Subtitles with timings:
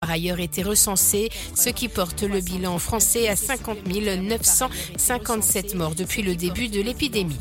[0.00, 6.22] par ailleurs été recensés, ce qui porte le bilan français à 50 957 morts depuis
[6.22, 7.36] le début de l'épidémie.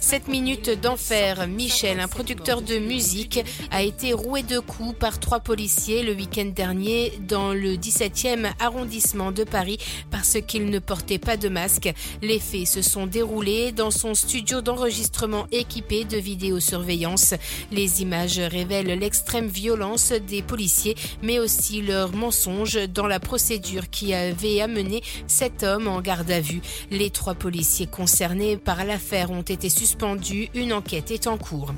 [0.00, 3.38] 7 minutes d'enfer, Michel, un producteur de musique,
[3.70, 9.30] a été roué de coups par trois policiers le week-end dernier dans le 17e arrondissement
[9.30, 9.78] de Paris
[10.10, 11.94] parce qu'il ne portait pas de masque.
[12.22, 17.34] Les faits se sont déroulés dans son studio d'enregistrement équipé de vidéosurveillance.
[17.70, 24.14] Les images révèlent l'extrême violence des policiers, mais aussi leur mensonge dans la procédure qui
[24.14, 26.60] avait amené cet homme en garde à vue.
[26.90, 30.48] Les trois policiers concernés par l'affaire ont été suspendus.
[30.54, 31.72] Une enquête est en cours.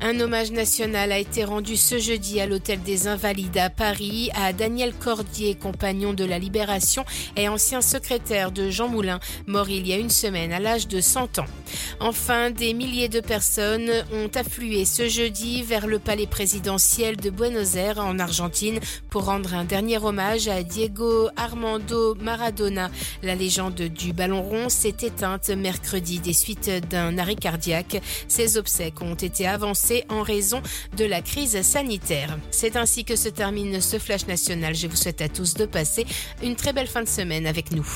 [0.00, 4.52] Un hommage national a été rendu ce jeudi à l'hôtel des Invalides à Paris à
[4.52, 7.04] Daniel Cordier, compagnon de la Libération
[7.36, 11.00] et ancien secrétaire de Jean Moulin, mort il y a une semaine à l'âge de
[11.00, 11.46] 100 ans.
[12.00, 17.76] Enfin, des milliers de personnes ont afflué ce jeudi vers le palais présidentiel de Buenos
[17.76, 22.90] Aires en Argentine pour rendre un dernier hommage à Diego Armando Maradona.
[23.22, 28.00] La légende du ballon rond s'est éteinte mercredi des suites d'un arrêt cardiaque.
[28.28, 30.62] Ses obsèques ont été avancées en raison
[30.96, 32.38] de la crise sanitaire.
[32.50, 34.74] C'est ainsi que se termine ce flash national.
[34.74, 36.06] Je vous souhaite à tous de passer
[36.42, 37.86] une très belle fin de semaine avec nous.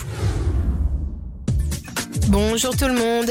[2.29, 3.31] Bonjour tout le monde.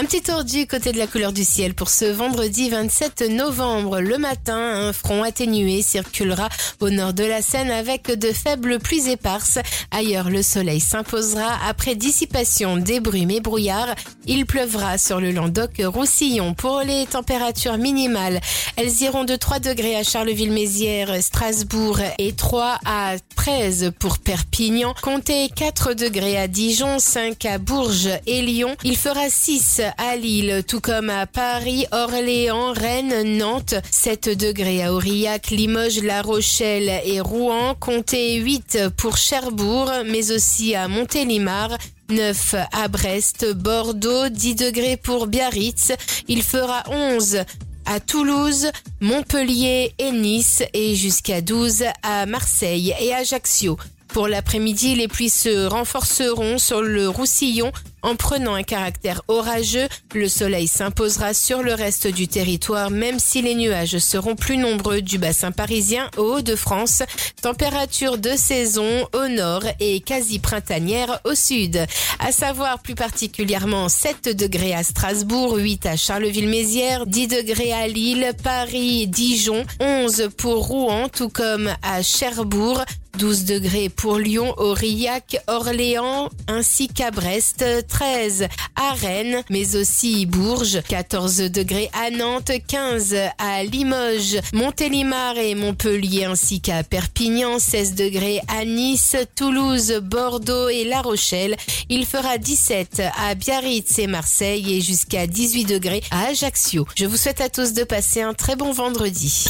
[0.00, 4.00] Un petit tour du côté de la couleur du ciel pour ce vendredi 27 novembre.
[4.00, 6.48] Le matin, un front atténué circulera
[6.80, 9.58] au nord de la Seine avec de faibles pluies éparses.
[9.90, 13.94] Ailleurs, le soleil s'imposera après dissipation des brumes et brouillards.
[14.24, 16.54] Il pleuvra sur le Languedoc-Roussillon.
[16.54, 18.40] Pour les températures minimales,
[18.76, 24.94] elles iront de 3 degrés à Charleville-Mézières, Strasbourg et 3 à 13 pour Perpignan.
[25.02, 28.76] Comptez 4 degrés à Dijon, 5 à Bourges et Lyon.
[28.82, 34.92] Il fera 6 à Lille, tout comme à Paris, Orléans, Rennes, Nantes, 7 degrés à
[34.92, 41.76] Aurillac, Limoges, La Rochelle et Rouen, comptez 8 pour Cherbourg, mais aussi à Montélimar,
[42.08, 45.92] 9 à Brest, Bordeaux, 10 degrés pour Biarritz,
[46.28, 47.44] il fera 11
[47.86, 53.76] à Toulouse, Montpellier et Nice et jusqu'à 12 à Marseille et Ajaccio.
[54.08, 57.70] Pour l'après-midi, les pluies se renforceront sur le Roussillon
[58.02, 59.88] en prenant un caractère orageux.
[60.14, 65.02] Le soleil s'imposera sur le reste du territoire, même si les nuages seront plus nombreux
[65.02, 67.02] du bassin parisien au Haut-de-France.
[67.42, 71.84] Température de saison au nord et quasi printanière au sud.
[72.18, 78.32] À savoir plus particulièrement 7 degrés à Strasbourg, 8 à Charleville-Mézières, 10 degrés à Lille,
[78.42, 82.84] Paris, Dijon, 11 pour Rouen, tout comme à Cherbourg,
[83.18, 88.46] 12 degrés pour Lyon, Aurillac, Orléans ainsi qu'à Brest, 13
[88.76, 96.24] à Rennes, mais aussi Bourges, 14 degrés à Nantes, 15 à Limoges, Montélimar et Montpellier
[96.24, 101.56] ainsi qu'à Perpignan, 16 degrés à Nice, Toulouse, Bordeaux et La Rochelle.
[101.88, 106.86] Il fera 17 à Biarritz et Marseille et jusqu'à 18 degrés à Ajaccio.
[106.96, 109.46] Je vous souhaite à tous de passer un très bon vendredi.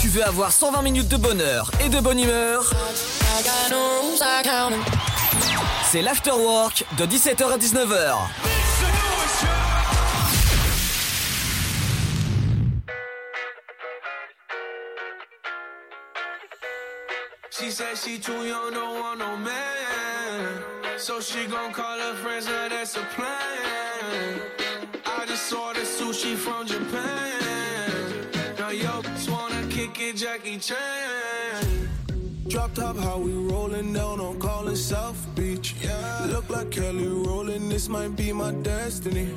[0.00, 2.72] Tu veux avoir 120 minutes de bonheur et de bonne humeur?
[5.92, 8.16] C'est l'afterwork de 17h à 19h.
[17.50, 20.62] She said she too young, don't want no man.
[20.96, 24.40] So she gon' call her friends, that's a plan.
[25.04, 27.02] I just saw the sushi from Japan.
[28.58, 31.21] Now yo, just wanna kick it, Jackie Chan.
[32.52, 35.74] Drop top, how we rollin' down on callin' South Beach.
[35.80, 36.26] Yeah.
[36.28, 39.28] Look like Kelly rollin', this might be my destiny.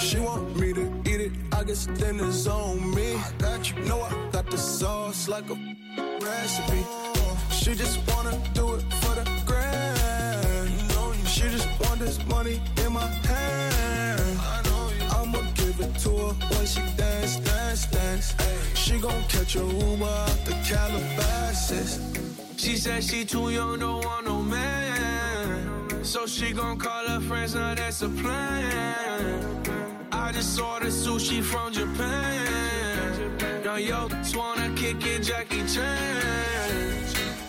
[0.00, 3.14] She want me to eat it, I guess it's on me.
[3.14, 5.54] I got you, know I got the sauce like a
[6.20, 6.84] recipe.
[7.52, 11.28] She just wanna do it for the grand.
[11.28, 14.20] She just want this money in my hand.
[14.40, 18.34] I know I'ma give it to her when she dance, dance, dance.
[18.74, 22.18] She gon' catch a Uber out the Calabasas.
[22.68, 26.04] She said she too young, don't want no man.
[26.04, 29.64] So she gon' call her friends, now that's a plan.
[30.12, 33.38] I just saw the sushi from Japan.
[33.64, 37.06] Now yo, just wanna kick it, Jackie Chan.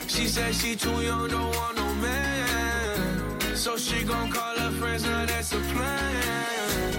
[0.08, 3.56] She said she too young, don't want no man.
[3.58, 6.94] So she gon' call her friends, now that's a plan.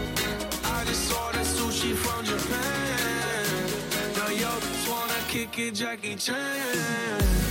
[0.65, 3.71] I just saw the sushi from Japan.
[4.15, 7.50] Now yo, just wanna kick it, Jackie Chan.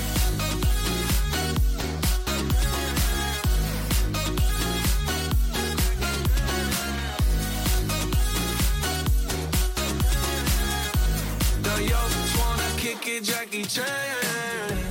[13.00, 13.86] Yo, kick it, Jackie Chan.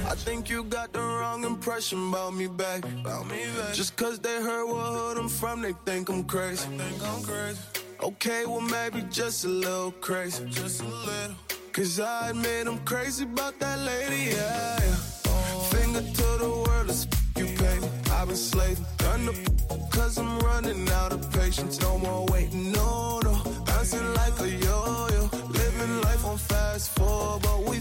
[0.06, 2.84] I think you got the wrong impression about me back.
[3.00, 3.74] About me back.
[3.74, 6.68] Just cause they heard what hood I'm from, they think I'm crazy.
[6.68, 7.60] think I'm crazy.
[8.02, 10.44] Okay, well maybe just a little crazy.
[10.48, 11.36] Just a little.
[11.72, 14.78] Cause I admit I'm crazy about that lady, yeah.
[14.80, 15.60] yeah.
[15.70, 17.06] Finger to the world, it's
[17.36, 17.88] you pay me.
[18.12, 18.86] I've been slaving.
[18.98, 21.80] Done the cause I'm running out of patience.
[21.80, 23.34] No more waiting, no, no.
[23.66, 25.30] Bouncing like a yo-yo.
[25.48, 27.80] Living life on fast forward, but we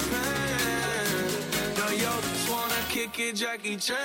[3.09, 3.97] Jackie Chan.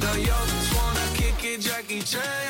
[0.00, 2.45] The youngest wanna kick it, Jackie Chan.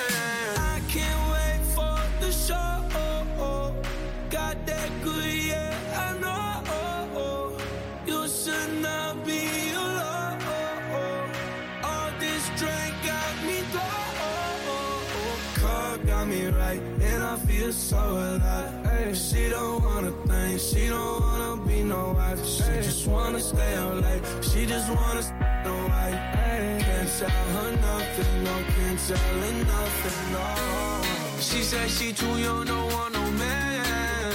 [17.66, 18.86] And I so alive.
[18.86, 22.44] Hey, she don't wanna think, she don't wanna be no wife.
[22.46, 26.14] She just wanna stay out late, she just wanna stay no wife.
[26.14, 30.46] Hey, can't tell her nothing, no, can't tell her nothing, no.
[31.40, 34.32] She said she too young, don't want no man.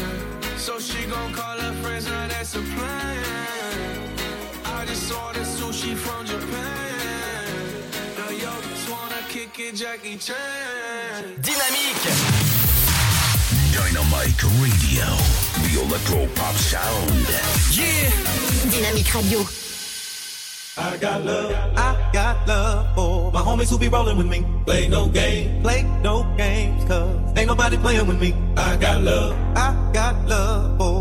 [0.57, 4.09] So she gon' call her friends, now that's a plan.
[4.65, 7.45] I just ordered sushi from Japan.
[8.17, 11.41] Now yo, just wanna kick it, Jackie Chan.
[11.41, 12.40] Dynamique
[14.11, 15.07] Dynamite Radio.
[15.63, 17.11] The electro pop sound.
[17.71, 18.11] Yeah
[18.67, 19.39] Dynamique Radio.
[20.77, 24.45] I got love, I got love for my homies who be rolling with me.
[24.65, 28.33] Play no game, play no games, cause ain't nobody playing with me.
[28.57, 31.00] I got love, I got love for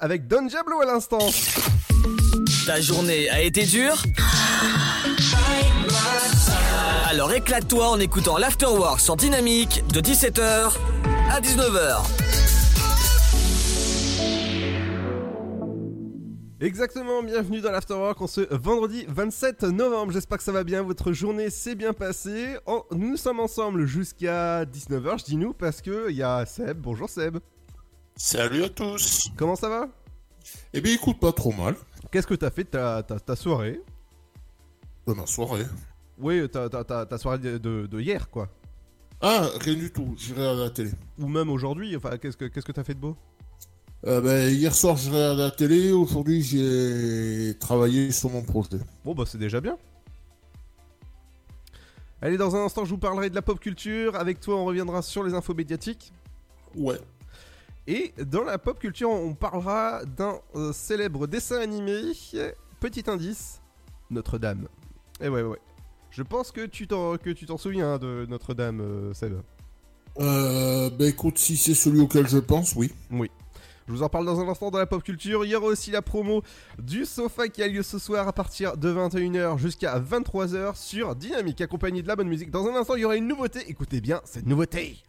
[0.00, 1.30] Avec Don Diablo à l'instant.
[2.66, 4.02] Ta journée a été dure
[7.08, 10.72] Alors éclate-toi en écoutant l'Afterwork sur Dynamique de 17h
[11.30, 12.02] à 19h.
[16.60, 20.12] Exactement, bienvenue dans l'Afterwork en ce vendredi 27 novembre.
[20.12, 22.56] J'espère que ça va bien, votre journée s'est bien passée.
[22.66, 26.78] Oh, nous sommes ensemble jusqu'à 19h, je dis nous parce que il y a Seb.
[26.78, 27.38] Bonjour Seb.
[28.16, 29.30] Salut à tous.
[29.36, 29.88] Comment ça va?
[30.72, 31.74] Eh bien, écoute, pas trop mal.
[32.10, 33.80] Qu'est-ce que t'as fait de ta, ta, ta soirée?
[35.06, 35.64] De ma soirée.
[36.18, 38.48] Oui, ta, soirée de, de- de hier quoi.
[39.20, 40.14] Ah, rien du tout.
[40.16, 40.90] J'irai à la télé.
[41.18, 43.16] Ou même aujourd'hui, enfin qu'est-ce que qu'est-ce que t'as fait de beau?
[44.06, 45.90] Euh, ben, hier soir, j'irai à la télé.
[45.92, 48.78] Aujourd'hui, j'ai travaillé sur mon projet.
[49.04, 49.76] Bon bah c'est déjà bien.
[52.22, 54.14] Allez, dans un instant, je vous parlerai de la pop culture.
[54.16, 56.12] Avec toi, on reviendra sur les infos médiatiques.
[56.76, 56.98] Ouais.
[57.86, 62.12] Et dans la pop culture, on parlera d'un euh, célèbre dessin animé.
[62.80, 63.60] Petit indice,
[64.10, 64.68] Notre-Dame.
[65.20, 65.58] Et ouais, ouais.
[66.10, 69.34] Je pense que tu t'en, que tu t'en souviens hein, de Notre-Dame, euh, Seb.
[70.20, 72.92] Euh, ben, écoute, si c'est celui auquel je pense, oui.
[73.86, 75.44] Je vous en parle dans un instant dans la pop culture.
[75.44, 76.42] Il y aura aussi la promo
[76.78, 81.60] du sofa qui a lieu ce soir à partir de 21h jusqu'à 23h sur Dynamique,
[81.60, 82.50] accompagné de la bonne musique.
[82.50, 83.60] Dans un instant, il y aura une nouveauté.
[83.68, 85.02] Écoutez bien cette nouveauté.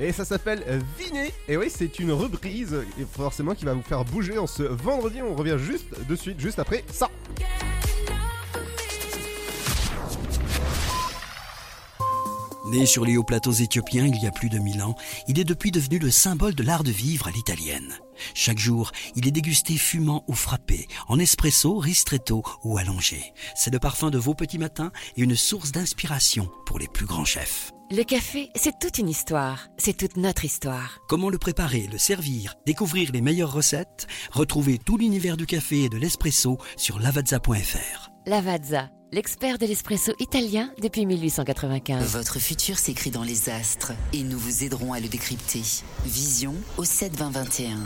[0.00, 1.32] Et ça s'appelle Viné.
[1.48, 2.76] Et oui, c'est une reprise,
[3.12, 5.22] forcément qui va vous faire bouger en ce vendredi.
[5.22, 7.10] On revient juste de suite, juste après ça.
[12.66, 14.94] Né sur les hauts plateaux éthiopiens il y a plus de mille ans,
[15.28, 17.92] il est depuis devenu le symbole de l'art de vivre à l'italienne.
[18.32, 23.34] Chaque jour, il est dégusté fumant ou frappé, en espresso, ristretto ou allongé.
[23.54, 27.26] C'est le parfum de vos petits matins et une source d'inspiration pour les plus grands
[27.26, 27.73] chefs.
[27.90, 29.68] Le café, c'est toute une histoire.
[29.76, 31.00] C'est toute notre histoire.
[31.06, 34.06] Comment le préparer, le servir, découvrir les meilleures recettes?
[34.32, 38.10] Retrouvez tout l'univers du café et de l'espresso sur lavazza.fr.
[38.24, 42.02] Lavazza, l'expert de l'espresso italien depuis 1895.
[42.10, 45.62] Votre futur s'écrit dans les astres et nous vous aiderons à le décrypter.
[46.06, 47.76] Vision au 72021.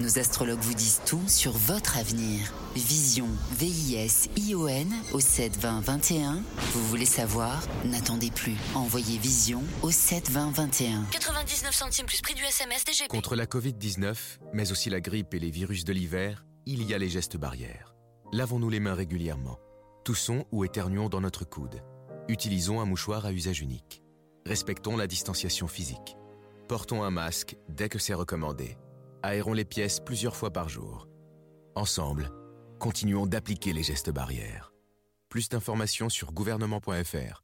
[0.00, 2.52] Nos astrologues vous disent tout sur votre avenir.
[2.74, 6.42] Vision, V-I-S-I-O-N au 72021.
[6.72, 7.62] Vous voulez savoir?
[7.84, 8.56] N'attendez plus.
[8.74, 11.04] Envoyez Vision au 72021.
[11.12, 13.08] 99 centimes plus prix du SMS DGP.
[13.08, 14.16] Contre la Covid-19,
[14.52, 17.94] mais aussi la grippe et les virus de l'hiver, il y a les gestes barrières.
[18.32, 19.60] Lavons-nous les mains régulièrement.
[20.04, 21.82] Toussons ou éternuons dans notre coude.
[22.26, 24.02] Utilisons un mouchoir à usage unique.
[24.44, 26.16] Respectons la distanciation physique.
[26.68, 28.76] Portons un masque dès que c'est recommandé.
[29.26, 31.08] Aérons les pièces plusieurs fois par jour.
[31.74, 32.30] Ensemble,
[32.78, 34.74] continuons d'appliquer les gestes barrières.
[35.30, 37.43] Plus d'informations sur gouvernement.fr.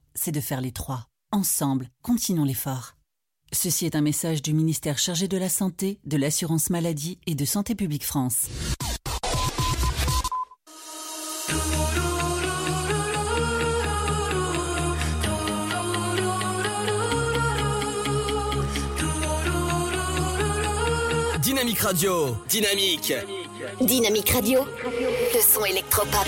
[0.15, 1.07] c'est de faire les trois.
[1.31, 2.95] Ensemble, continuons l'effort.
[3.53, 7.45] Ceci est un message du ministère chargé de la Santé, de l'Assurance Maladie et de
[7.45, 8.47] Santé Publique France.
[21.41, 23.13] Dynamique Radio, dynamique.
[23.81, 24.61] Dynamique Radio,
[25.33, 26.27] le son électropop.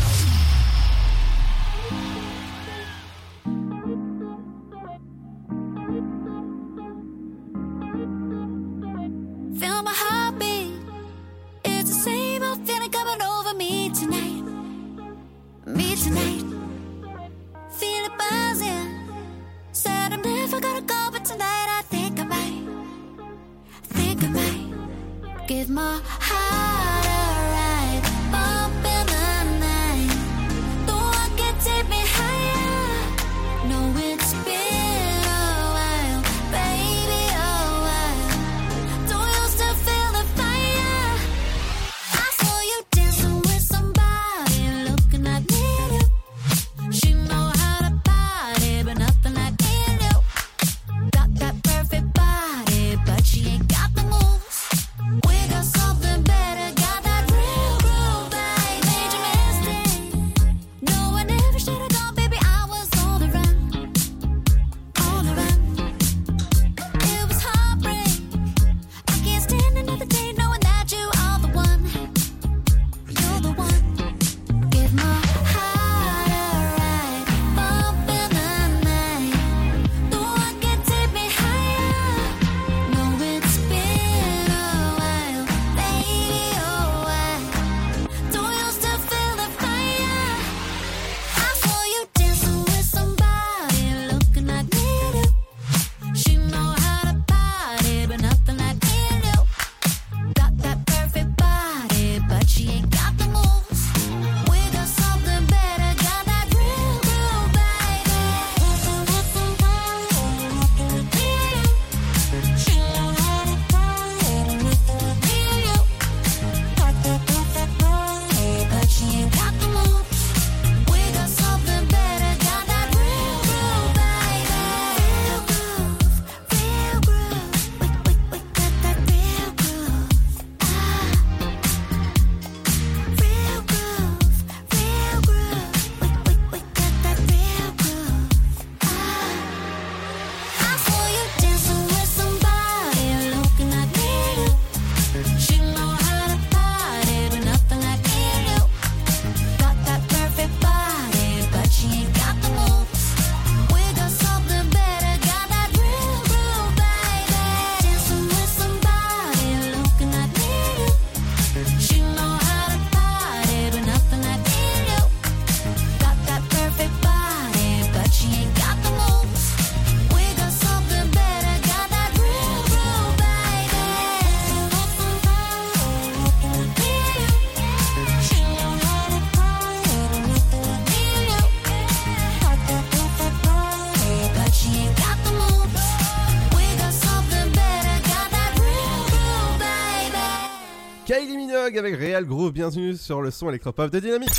[192.61, 194.35] Bienvenue sur le son électropop de Dynamique.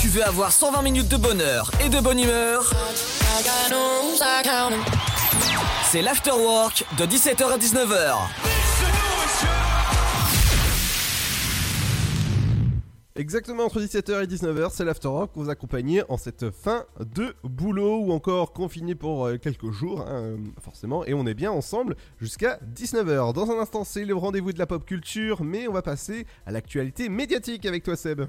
[0.00, 2.72] Tu veux avoir 120 minutes de bonheur et de bonne humeur?
[5.90, 8.51] C'est l'afterwork de 17h à 19h.
[13.22, 18.00] Exactement entre 17h et 19h, c'est l'Afterrock pour vous accompagner en cette fin de boulot
[18.00, 22.58] ou encore confiné pour euh, quelques jours, hein, forcément, et on est bien ensemble jusqu'à
[22.74, 23.32] 19h.
[23.32, 26.50] Dans un instant, c'est le rendez-vous de la pop culture, mais on va passer à
[26.50, 28.22] l'actualité médiatique avec toi, Seb.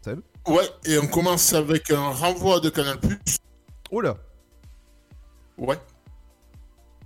[0.00, 2.96] Seb Ouais, et on commence avec un renvoi de Canal+.
[3.90, 4.16] Oh là
[5.58, 5.76] Ouais.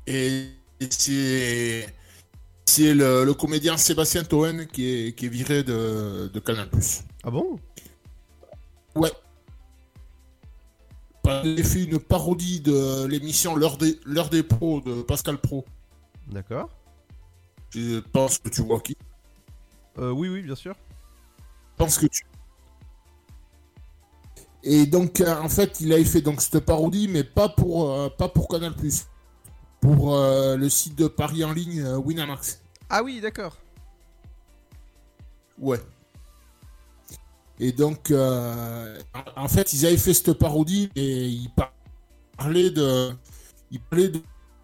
[0.06, 0.50] Et
[0.88, 1.92] c'est
[2.70, 6.68] c'est le, le comédien Sébastien Toen qui est, qui est viré de, de Canal+.
[7.24, 7.58] Ah bon?
[8.94, 9.12] Ouais.
[11.44, 15.64] Il a fait une parodie de l'émission L'heure des, L'heure des pros de Pascal Pro.
[16.28, 16.70] D'accord.
[17.70, 18.96] Je pense que tu vois qui?
[19.98, 20.74] Euh, oui, oui, bien sûr.
[21.38, 22.22] Je pense que tu.
[24.62, 28.08] Et donc, euh, en fait, il avait fait donc cette parodie, mais pas pour, euh,
[28.08, 28.74] pas pour Canal+.
[29.80, 32.59] Pour euh, le site de Paris en ligne Winamax.
[32.90, 33.56] Ah oui, d'accord.
[35.58, 35.80] Ouais.
[37.58, 38.98] Et donc, euh,
[39.36, 41.50] en fait, ils avaient fait cette parodie et ils
[42.36, 43.12] parlaient de,
[43.70, 44.22] ils parlaient de,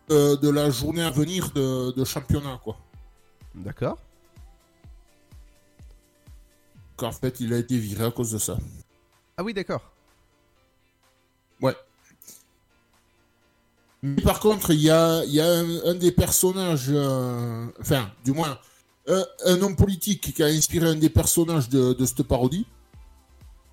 [0.08, 2.78] de- de la journée à venir de, de championnat, quoi.
[3.54, 3.98] D'accord.
[6.96, 8.56] Qu'en fait, il a été viré à cause de ça.
[9.36, 9.92] Ah oui, d'accord.
[14.02, 18.11] Mais par contre, il y a, il y a un, un des personnages, euh, enfin,
[18.24, 18.59] du moins,
[19.09, 22.66] un, un homme politique qui a inspiré un des personnages de, de cette parodie,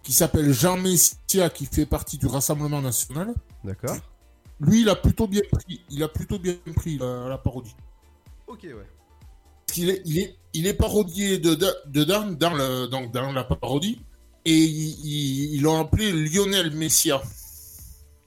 [0.01, 3.33] qui s'appelle Jean Messia, qui fait partie du Rassemblement National.
[3.63, 3.95] D'accord.
[4.59, 7.75] Lui, il a plutôt bien pris, il a plutôt bien pris la, la parodie.
[8.47, 8.87] Ok, ouais.
[9.75, 13.99] Est, il est, il est parodié de- de- dedans, dans, le, donc dans la parodie,
[14.45, 17.21] et ils l'ont appelé Lionel Messia.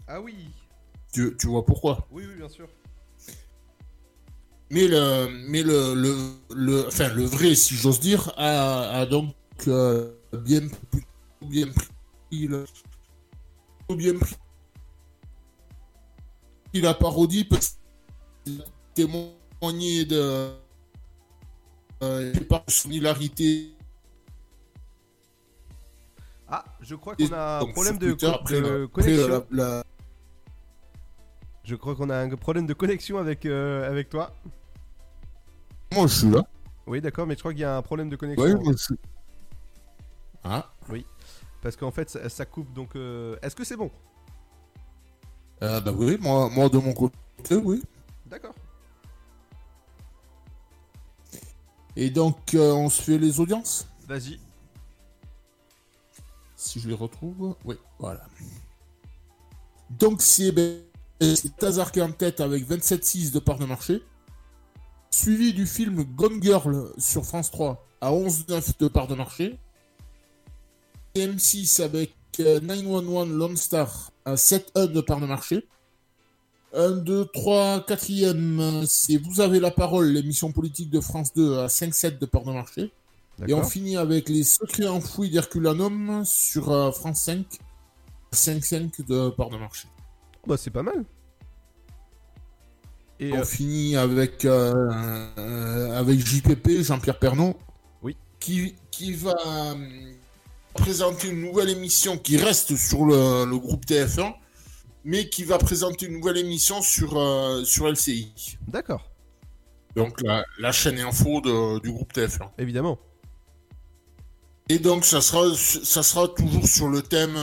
[0.09, 0.35] Ah oui.
[1.16, 2.68] Tu, tu vois pourquoi Oui, oui, bien sûr.
[4.70, 6.14] Mais le, mais le, le,
[6.55, 9.35] le, enfin, le vrai, si j'ose dire, a, a donc
[9.66, 12.66] euh, bien, pris le,
[13.96, 14.37] bien pris
[16.74, 18.50] la parodie a
[18.92, 20.50] témoigné de
[22.02, 23.74] euh, par son hilarité.
[26.46, 29.29] Ah, je crois qu'on a un problème de, co- connexion.
[29.29, 29.85] la- la-
[31.66, 34.33] Je crois qu'on a un problème de connexion avec, euh, avec toi.
[35.92, 36.46] Moi, je suis là.
[36.87, 38.44] Oui, d'accord, mais je crois qu'il y a un problème de connexion.
[38.44, 38.98] Ouais, moi, je suis.
[40.44, 40.70] Ah.
[40.88, 41.05] Oui.
[41.62, 42.94] Parce qu'en fait, ça, ça coupe, donc...
[42.94, 43.90] euh, Est-ce que c'est bon?
[45.62, 47.83] Euh, bah oui, moi, moi de mon côté, oui.
[48.26, 48.55] D'accord.
[51.96, 53.88] Et donc, euh, on se fait les audiences?
[54.07, 54.38] Vas-y.
[56.55, 57.57] Si je les retrouve.
[57.64, 58.24] Oui, voilà.
[59.90, 60.83] Donc, c'est ben,
[61.20, 64.02] c'est Tazar qui est en tête avec 27,6 de part de marché.
[65.11, 69.59] Suivi du film Gone Girl sur France 3 à 11,9 de part de marché.
[71.14, 75.66] Et M6 avec euh, 911 Lone Star à 7,1 de part de marché.
[76.74, 81.66] 1, 2, 3, 4ème, c'est Vous avez la parole, l'émission politique de France 2 à
[81.68, 82.92] 5,7 de part de marché.
[83.46, 87.46] Et on finit avec Les secrets enfouis d'Herculanum sur euh, France 5,
[88.33, 89.88] 5,5 de part de marché.
[90.46, 91.04] Bah, c'est pas mal.
[93.18, 94.74] Et on euh, finit avec, euh,
[95.38, 97.56] euh, avec JPP, Jean-Pierre Pernaud,
[98.02, 98.16] Oui.
[98.40, 99.35] qui, qui va
[100.74, 104.35] présenter une nouvelle émission qui reste sur le, le groupe TF1,
[105.04, 108.59] mais qui va présenter une nouvelle émission sur, euh, sur LCI.
[108.68, 109.11] D'accord.
[109.94, 112.50] Donc la, la chaîne info de- du groupe TF1.
[112.59, 112.98] Évidemment.
[114.68, 117.35] Et donc ça sera, ça sera toujours sur le thème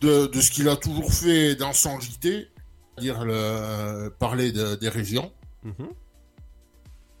[0.00, 2.48] de, de ce qu'il a toujours fait dans son JT,
[2.94, 5.32] c'est-à-dire le- parler de- des régions.
[5.64, 5.88] Mhm.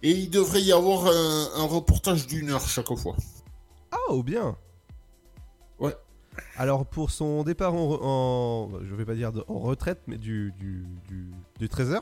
[0.02, 3.16] Et il devrait y avoir un, un reportage d'une heure chaque fois.
[3.92, 4.56] Ah, ou bien.
[5.78, 5.94] Ouais.
[6.56, 10.52] Alors pour son départ en, en- je vais pas dire de- en retraite, mais du,
[10.58, 11.26] du, du,
[11.58, 12.00] du 13h,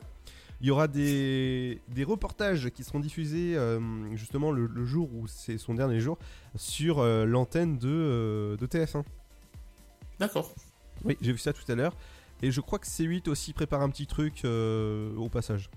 [0.60, 3.80] il y aura des, des reportages qui seront diffusés euh,
[4.16, 6.18] justement le, le jour où c'est son dernier jour
[6.56, 9.02] sur euh, l'antenne de, euh, de TF1.
[10.20, 10.52] D'accord.
[11.04, 11.94] Oui, j'ai vu ça tout à l'heure.
[12.42, 15.70] Et je crois que C8 aussi prépare un petit truc euh, au passage.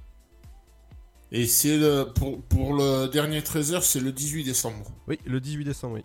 [1.31, 4.91] Et c'est le, pour, pour le dernier 13h, c'est le 18 décembre.
[5.07, 6.03] Oui, le 18 décembre, oui.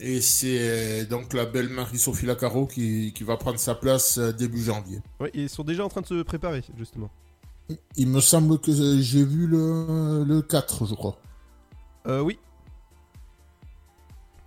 [0.00, 4.62] Et c'est donc la belle Marie-Sophie Lacaro qui, qui va prendre sa place euh, début
[4.62, 5.00] janvier.
[5.20, 7.10] Oui, ils sont déjà en train de se préparer, justement.
[7.96, 11.16] Il me semble que j'ai vu le, le 4, je crois.
[12.08, 12.38] Euh, oui.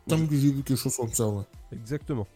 [0.07, 1.43] Il me semble que j'ai vu quelque chose comme ça, ouais.
[1.71, 2.27] Exactement.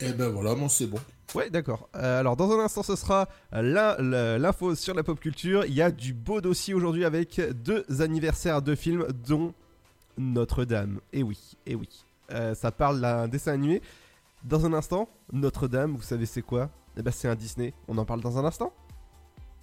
[0.00, 0.98] Et ben voilà, moi c'est bon.
[1.34, 1.88] Ouais, d'accord.
[1.96, 5.64] Euh, alors, dans un instant, ce sera l'info sur la pop culture.
[5.64, 9.52] Il y a du beau dossier aujourd'hui avec deux anniversaires de films, dont
[10.18, 11.00] Notre-Dame.
[11.12, 11.88] Et oui, et oui.
[12.30, 13.82] Euh, ça parle d'un dessin animé.
[14.44, 16.70] Dans un instant, Notre-Dame, vous savez c'est quoi?
[16.96, 17.74] Eh ben, c'est un Disney.
[17.88, 18.72] On en parle dans un instant?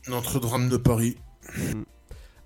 [0.08, 1.18] Notre-Dame de Paris.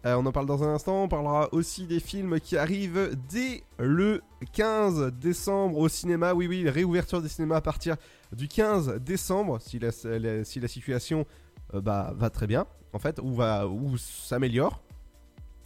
[0.07, 1.03] Euh, on en parle dans un instant.
[1.03, 4.21] On parlera aussi des films qui arrivent dès le
[4.53, 6.33] 15 décembre au cinéma.
[6.33, 7.97] Oui, oui, réouverture des cinémas à partir
[8.31, 11.25] du 15 décembre, si la, si la situation
[11.73, 14.81] euh, bah, va très bien, en fait, ou, ou s'améliore.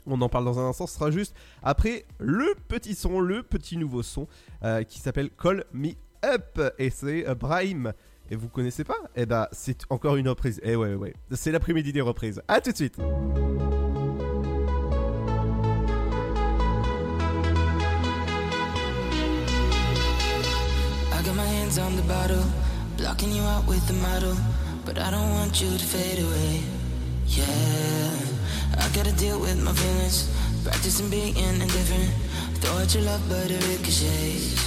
[0.08, 0.88] On en parle dans un instant.
[0.88, 4.28] Ce sera juste après le petit son, le petit nouveau son
[4.64, 5.92] euh, qui s'appelle Call Me
[6.26, 6.60] Up.
[6.80, 7.94] Et c'est Brahim.
[8.32, 8.98] Et vous connaissez pas?
[9.16, 10.60] Eh bah, c'est encore une reprise.
[10.64, 11.14] Eh ouais, ouais.
[11.32, 12.42] C'est l'après-midi des reprises.
[12.48, 12.98] À tout de suite.
[21.72, 22.44] Hands on the bottle,
[22.98, 24.36] blocking you out with the model.
[24.86, 26.62] But I don't want you to fade away.
[27.28, 28.12] Yeah,
[28.78, 30.28] I gotta deal with my feelings,
[30.64, 32.12] practicing being indifferent.
[32.60, 34.60] Throw out your love, but it ricochets.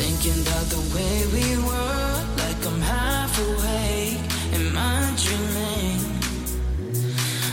[0.00, 4.20] Thinking about the way we were, like I'm half awake.
[4.56, 6.00] Am I dreaming?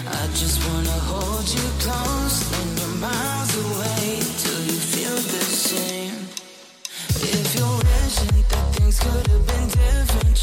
[0.08, 3.45] I just wanna hold you close when you're miles
[9.00, 10.35] could have been different,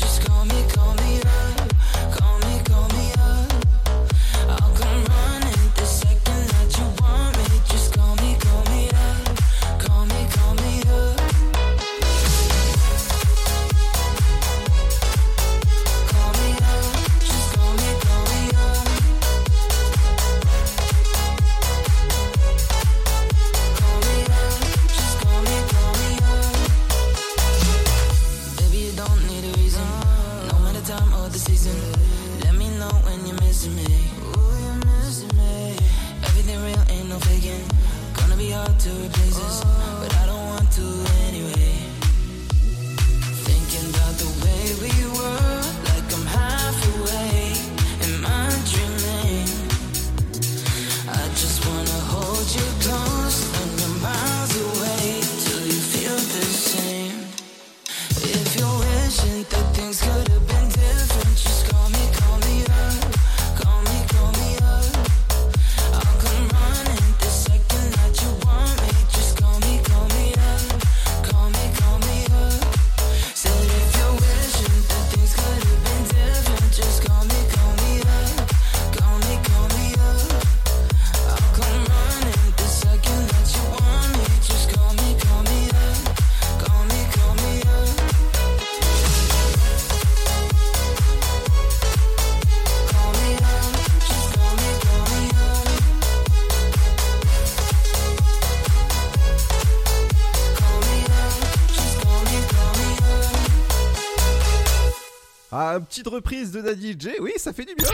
[106.09, 107.89] reprise de Daddy J, oui, ça fait du bien.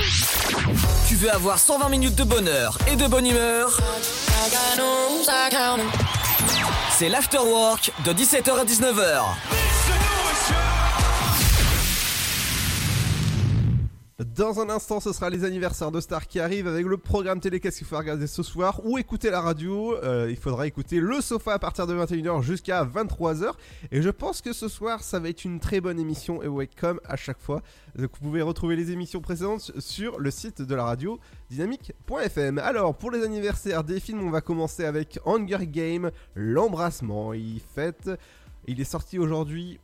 [1.09, 3.79] Tu veux avoir 120 minutes de bonheur et de bonne humeur?
[6.97, 9.68] C'est l'afterwork de 17h à 19h.
[14.25, 17.61] Dans un instant, ce sera les anniversaires de stars qui arrivent avec le programme télé
[17.61, 19.95] qu'est-ce qu'il faut regarder ce soir ou écouter la radio.
[20.03, 23.53] Euh, il faudra écouter le sofa à partir de 21h jusqu'à 23h.
[23.93, 26.43] Et je pense que ce soir, ça va être une très bonne émission.
[26.43, 27.63] Et ouais, comme à chaque fois.
[27.95, 32.59] Donc vous pouvez retrouver les émissions précédentes sur le site de la radio dynamique.fm.
[32.59, 37.35] Alors, pour les anniversaires des films, on va commencer avec Hunger Game, l'embrassement.
[37.35, 38.11] Il fête.
[38.67, 39.79] Il est sorti aujourd'hui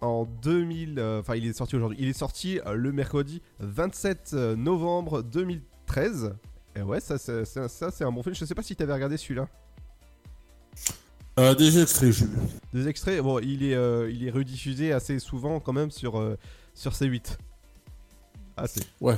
[0.00, 0.98] en 2000.
[0.98, 1.98] euh, Enfin, il est sorti aujourd'hui.
[2.00, 6.34] Il est sorti euh, le mercredi 27 novembre 2013.
[6.76, 8.34] Et ouais, ça, c'est- c'est- ça, c'est un bon film.
[8.34, 9.48] Je sais pas si t'avais regardé celui-là.
[11.38, 12.28] Euh, des extraits, vu.
[12.72, 13.20] Des extraits.
[13.22, 16.36] Bon, il est, euh, il est rediffusé assez souvent quand même sur, euh,
[16.74, 17.38] sur C8.
[18.56, 18.80] Assez.
[19.00, 19.16] Ouais.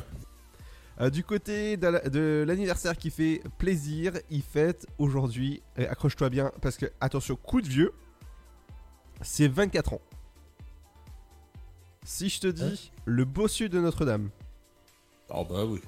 [1.01, 5.63] Euh, du côté de la- de l'anniversaire qui fait plaisir, il fête aujourd'hui.
[5.79, 7.93] Et accroche-toi bien parce que, attention, coup de vieux,
[9.23, 10.01] c'est 24 ans.
[12.13, 14.31] Si je te dis le bossu de Notre-Dame.
[15.31, 15.81] Ah bah oui.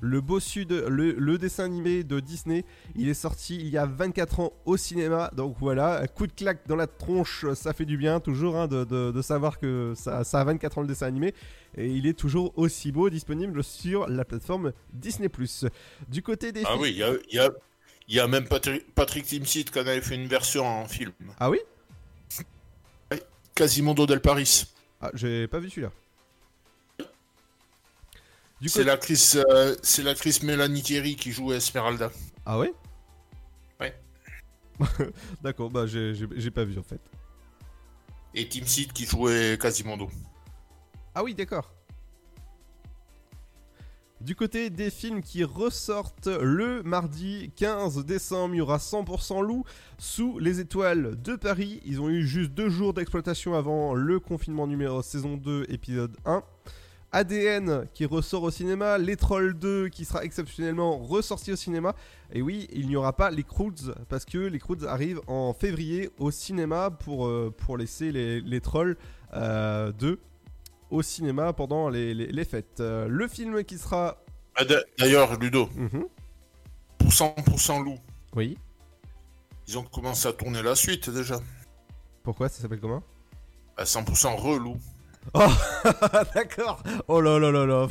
[0.00, 2.64] Le bossu de le, le dessin animé de Disney,
[2.96, 5.30] il est sorti il y a 24 ans au cinéma.
[5.36, 8.66] Donc voilà, un coup de claque dans la tronche, ça fait du bien toujours hein,
[8.66, 11.32] de, de- de savoir que ça, ça a 24 ans le dessin animé.
[11.76, 15.28] Et il est toujours aussi beau, disponible sur la plateforme Disney+.
[16.08, 17.50] Du côté des Ah films- oui, il y a, il y, a,
[18.08, 21.12] il y a même Patrick, Patrick Timsit qui en avait fait une version en film.
[21.38, 21.58] Ah oui
[23.12, 23.18] Oui,
[23.54, 24.64] Quasimodo del Paris.
[25.00, 25.92] Ah, j'ai pas vu celui-là.
[28.66, 32.10] C'est l'actrice euh, c'est l'actrice Mélanie Thierry qui joue Esmeralda.
[32.44, 32.72] Ah ouais?
[33.78, 33.94] Ouais.
[35.42, 37.00] D'accord, bah j'ai pas vu en fait.
[38.34, 40.10] Et Timsit qui jouait Quasimodo.
[41.14, 41.72] Ah oui, d'accord.
[44.20, 49.62] Du côté des films qui ressortent le mardi 15 décembre, il y aura 100% loup
[49.96, 51.80] sous les étoiles de Paris.
[51.86, 56.42] Ils ont eu juste deux jours d'exploitation avant le confinement numéro saison 2 épisode 1.
[57.12, 61.94] ADN qui ressort au cinéma, Les Trolls 2 qui sera exceptionnellement ressorti au cinéma.
[62.32, 66.10] Et oui, il n'y aura pas les Croods parce que les Croods arrivent en février
[66.18, 68.96] au cinéma pour, euh, laisser les, les Trolls
[69.32, 70.18] euh, 2
[70.90, 72.80] au cinéma pendant les, les- les fêtes.
[72.80, 74.18] Euh, le film qui sera.
[74.56, 76.04] Ah, d'a- D'ailleurs, Ludo, Mhm.
[76.98, 77.98] pour 100% loup,
[78.34, 78.58] Oui.
[79.66, 81.38] ils ont commencé à tourner la suite déjà.
[82.22, 82.48] Pourquoi?
[82.48, 83.02] Ça s'appelle comment?
[83.76, 84.76] À 100% relou.
[85.34, 85.40] Oh,
[86.34, 86.82] d'accord.
[87.06, 87.86] Oh là là là là.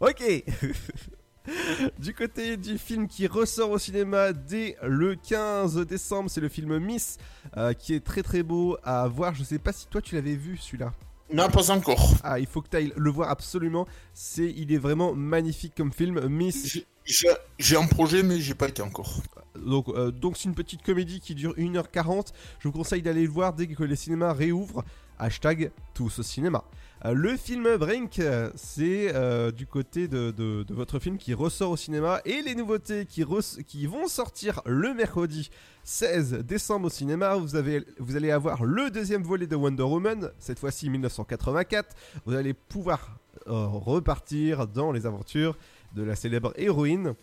[0.00, 0.22] Ok.
[1.98, 6.78] du côté du film qui ressort au cinéma dès le 15 décembre, c'est le film
[6.78, 7.18] Miss,
[7.56, 9.34] euh, qui est très très beau à voir.
[9.34, 10.92] Je sais pas si toi tu l'avais vu celui-là.
[11.32, 12.14] Non, pas encore.
[12.24, 13.86] Ah, il faut que tu ailles le voir absolument.
[14.14, 16.26] C'est, il est vraiment magnifique comme film.
[16.28, 16.78] Miss.
[17.04, 19.20] J'ai- un projet, mais j'ai pas été encore.
[19.58, 22.32] Donc, euh, donc c'est une petite comédie qui dure 1h40.
[22.60, 24.84] Je vous conseille d'aller le voir dès que les cinémas réouvrent.
[25.18, 26.64] Hashtag tous au cinéma.
[27.04, 28.20] Euh, le film Brink,
[28.56, 32.20] c'est euh, du côté de, votre film qui ressort au cinéma.
[32.24, 35.50] Et les nouveautés qui, vont sortir le mercredi
[35.84, 37.36] 16 décembre au cinéma.
[37.36, 41.94] Vous, allez avoir le deuxième volet de Wonder Woman, cette fois-ci 1984.
[42.26, 45.56] Vous allez pouvoir euh, repartir dans les aventures
[45.94, 47.14] de la célèbre héroïne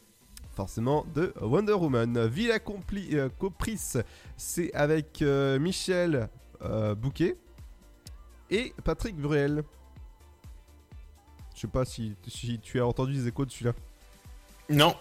[0.53, 2.27] forcément de Wonder Woman.
[2.27, 3.97] Villa Compli- euh, Caprice,
[4.37, 5.21] c'est avec
[5.59, 6.29] Michel
[6.97, 7.35] Bouquet
[8.51, 9.63] et Patrick Bruel.
[11.55, 13.73] Je sais pas si, si tu as entendu les échos de celui-là.
[14.69, 14.95] Non.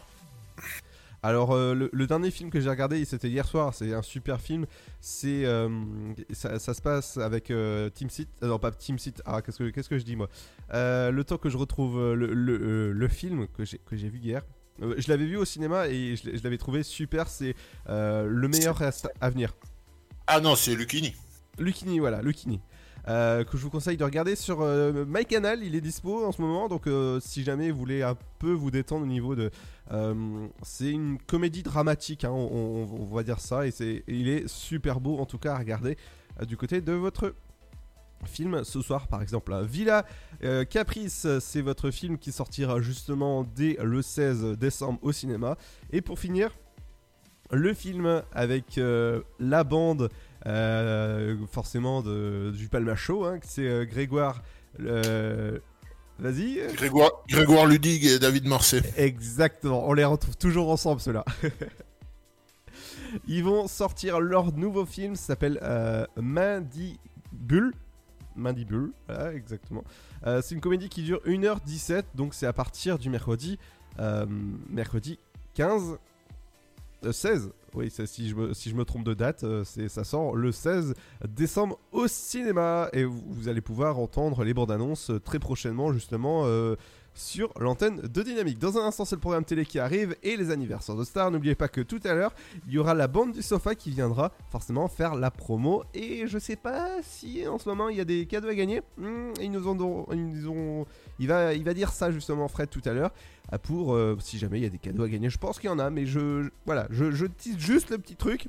[1.22, 3.72] Alors, euh, le, le dernier film que j'ai regardé, c'était hier soir.
[3.72, 4.66] C'est un super film.
[5.00, 5.68] C'est euh,
[6.32, 8.28] ça, ça se passe avec euh, Team Seat.
[8.42, 9.22] euh, non, pas Team Seat.
[9.24, 10.28] Ah, qu'est-ce que qu'est-ce que je dis moi?
[10.70, 14.42] Le temps que je retrouve le, le, le film que j'ai que j'ai vu hier.
[14.80, 17.26] Je l'avais vu au cinéma et je, l'avais trouvé super.
[17.28, 17.56] C'est
[17.88, 19.54] le meilleur reste à venir.
[20.26, 21.14] Ah non, c'est Lucini.
[21.58, 22.60] Lucini, voilà, Lucini.
[23.06, 26.40] Euh, que je vous conseille de regarder sur euh, MyCanal, il est dispo en ce
[26.40, 29.50] moment, donc euh, si jamais vous voulez un peu vous détendre au niveau de...
[29.92, 35.00] euh, c'est une comédie dramatique, hein, on, va dire ça, et, c'est, il est super
[35.00, 35.98] beau en tout cas à regarder
[36.48, 37.34] du côté de votre
[38.24, 39.54] film ce soir par exemple.
[39.64, 40.06] Villa
[40.70, 45.58] Caprice, c'est votre film qui sortira justement dès le 16 décembre au cinéma.
[45.92, 46.56] Et pour finir,
[47.50, 48.80] le film avec
[49.38, 50.08] la bande
[51.50, 54.42] forcément de, du Palma Show, hein, c'est euh, Grégoire.
[54.80, 55.58] euh,
[56.18, 56.60] Vas-y.
[56.74, 58.82] Grégoire, Grégoire Ludig et David Morset.
[58.96, 61.24] Exactement, on les retrouve toujours ensemble ceux-là.
[63.28, 67.72] Ils vont sortir leur nouveau film, ça s'appelle euh, Mandibule.
[68.36, 69.84] Mandibule, voilà, exactement.
[70.26, 73.58] Euh, c'est une comédie qui dure 1h17, donc c'est à partir du mercredi,
[74.00, 74.26] euh,
[74.68, 75.18] mercredi
[75.54, 75.98] 15,
[77.06, 77.52] euh, 16.
[77.74, 80.52] Oui, c'est- si je, me, si je me trompe de date, euh, ça sort le
[80.52, 80.94] 16
[81.28, 82.88] décembre au cinéma.
[82.92, 86.76] Et vous, allez pouvoir entendre les bandes annonces euh, très prochainement, justement, euh,
[87.14, 88.58] sur l'antenne de Dynamique.
[88.58, 91.30] Dans un instant, c'est le programme télé qui arrive et les anniversaires de stars.
[91.30, 92.32] N'oubliez pas que tout à l'heure,
[92.66, 95.84] il y aura la bande du sofa qui viendra forcément faire la promo.
[95.94, 98.82] Et je sais pas si en ce moment il y a des cadeaux à gagner.
[98.98, 100.86] Hmm, ils nous ont, ils nous ont-
[101.18, 103.12] il va, il va dire ça justement Fred tout à l'heure
[103.52, 105.30] ah, pour euh, si jamais il y a des cadeaux à gagner.
[105.30, 108.48] Je pense qu'il y en a, mais je, voilà, je, je juste le petit truc.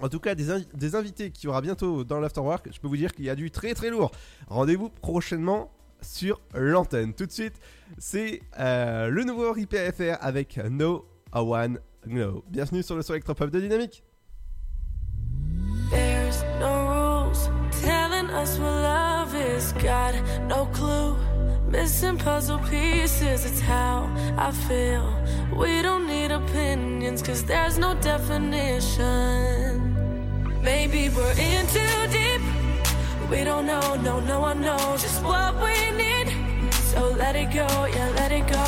[0.00, 3.12] En tout cas, des, des invités qui aura bientôt dans l'Afterwork, je peux vous dire
[3.12, 4.10] qu'il y a du très très lourd.
[4.48, 5.70] Rendez-vous prochainement
[6.02, 7.14] sur l'antenne.
[7.14, 7.54] Tout de suite,
[7.98, 12.44] c'est euh, le nouveau IPFR avec No A One No.
[12.48, 14.02] Bienvenue sur le son Electropop de Dynamique.
[15.90, 17.48] There's no rules
[17.82, 19.72] telling us what love is.
[19.74, 20.14] Got
[20.48, 21.16] no clue.
[21.68, 25.10] Missing puzzle pieces, it's how I feel.
[25.56, 29.00] We don't need opinions, cause there's no definition.
[30.62, 32.61] Maybe we're in too deep.
[33.32, 36.28] We don't know, no, no one knows just what we need.
[36.92, 38.64] So let it go, yeah, let it go.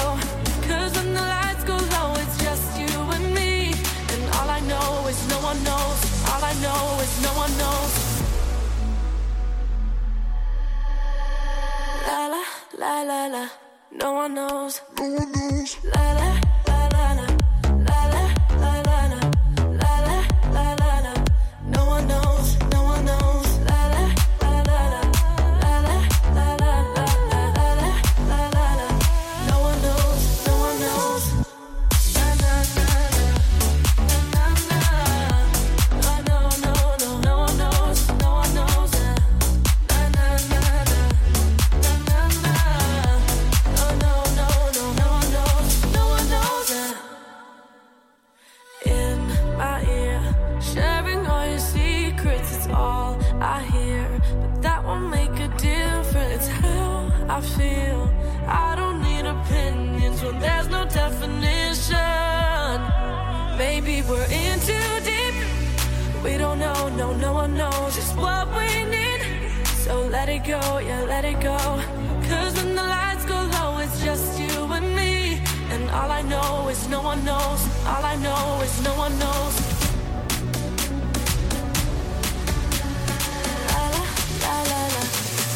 [0.66, 3.74] Cause when the lights go low, it's just you and me.
[4.12, 6.00] And all I know is no one knows.
[6.30, 7.94] All I know is no one knows.
[12.08, 12.44] La la
[12.78, 13.48] la la la.
[13.92, 14.80] No one knows.
[14.98, 15.76] No one knows.
[15.84, 16.53] La la la la
[57.34, 58.08] I feel,
[58.46, 61.96] I don't need opinions when there's no definition.
[63.58, 65.34] Maybe we're in too deep.
[66.22, 69.20] We don't know, no, no one knows just what we need.
[69.82, 71.58] So let it go, yeah, let it go.
[72.28, 75.42] Cause when the lights go low, it's just you and me.
[75.70, 77.60] And all I know is no one knows.
[77.84, 79.73] All I know is no one knows.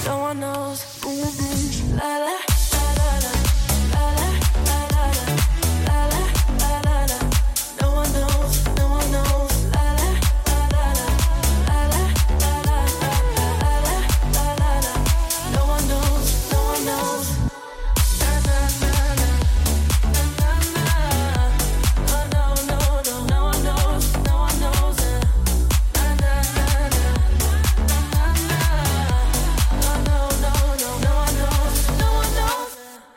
[0.09, 0.87] No one knows.
[1.95, 2.58] La la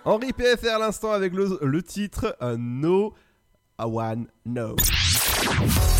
[0.03, 3.13] Henri PFR l'instant avec le, titre euh, No
[3.77, 4.75] One No.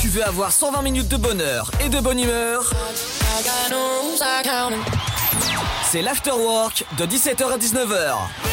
[0.01, 2.71] Tu veux avoir 120 minutes de bonheur et de bonne humeur?
[5.83, 8.50] C'est l'afterwork de 17h à 19h.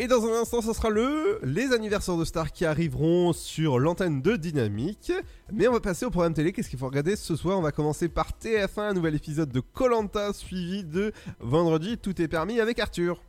[0.00, 4.22] Et dans un instant, ce sera le les anniversaires de stars qui arriveront sur l'antenne
[4.22, 5.10] de Dynamique.
[5.52, 6.52] Mais on va passer au programme télé.
[6.52, 7.58] Qu'est-ce qu'il faut regarder ce soir?
[7.58, 11.98] On va commencer par TF1, un nouvel épisode de Colanta suivi de vendredi.
[11.98, 13.20] Tout est permis avec Arthur.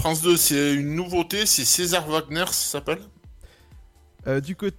[0.00, 3.00] France 2, c'est une nouveauté, c'est César Wagner, ça s'appelle?
[4.26, 4.74] Euh, du côté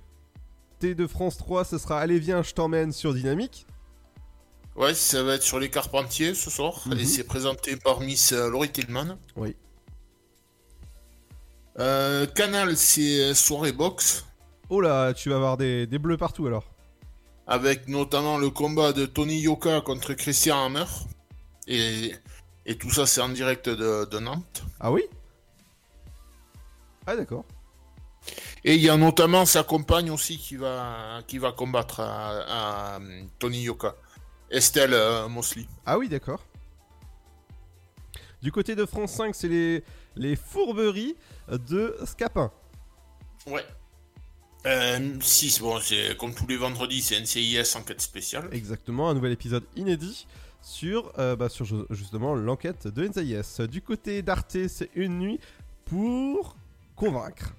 [0.82, 3.66] de France 3, ce sera Allez viens, je t'emmène sur Dynamique.
[4.76, 7.00] Ouais, ça va être sur les Carpentiers ce soir, Mhm.
[7.00, 9.18] et c'est présenté par Miss euh, Laurie Tillman.
[9.38, 9.56] Oui.
[11.80, 14.26] Euh, Canal, c'est Soirée Box,
[14.70, 16.64] Oh là, tu vas avoir des, des bleus partout alors.
[17.46, 20.86] avec notamment le combat de Tony Yoka contre Christian Hammer.
[21.68, 22.16] Et,
[22.66, 24.64] et tout ça, c'est en direct de, de Nantes.
[24.80, 25.04] Ah oui?
[27.06, 27.46] Ah d'accord.
[28.64, 33.00] Et il y a notamment sa compagne aussi qui va, qui va combattre à, à,
[33.00, 33.96] euh, Tony Yoka,
[34.50, 35.68] Estelle euh, Mosley.
[35.86, 36.42] Ah oui, d'accord.
[38.42, 39.84] Du côté de France 5, c'est les,
[40.16, 41.16] les fourberies
[41.50, 42.52] de Scapin.
[43.48, 43.66] Ouais.
[44.66, 48.50] Euh, si, bon, c'est comme tous les vendredis, c'est NCIS enquête spéciale.
[48.52, 50.26] Exactement, un nouvel épisode inédit
[50.62, 53.68] sur, euh, bah, sur ju- justement l'enquête de NCIS.
[53.68, 55.40] Du côté d'Arte, c'est une nuit
[55.86, 56.56] pour
[56.96, 57.54] convaincre.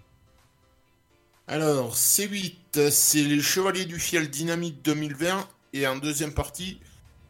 [1.46, 5.46] Alors, C8, c'est les Chevaliers du Fiel Dynamite 2020.
[5.72, 6.80] Et en deuxième partie,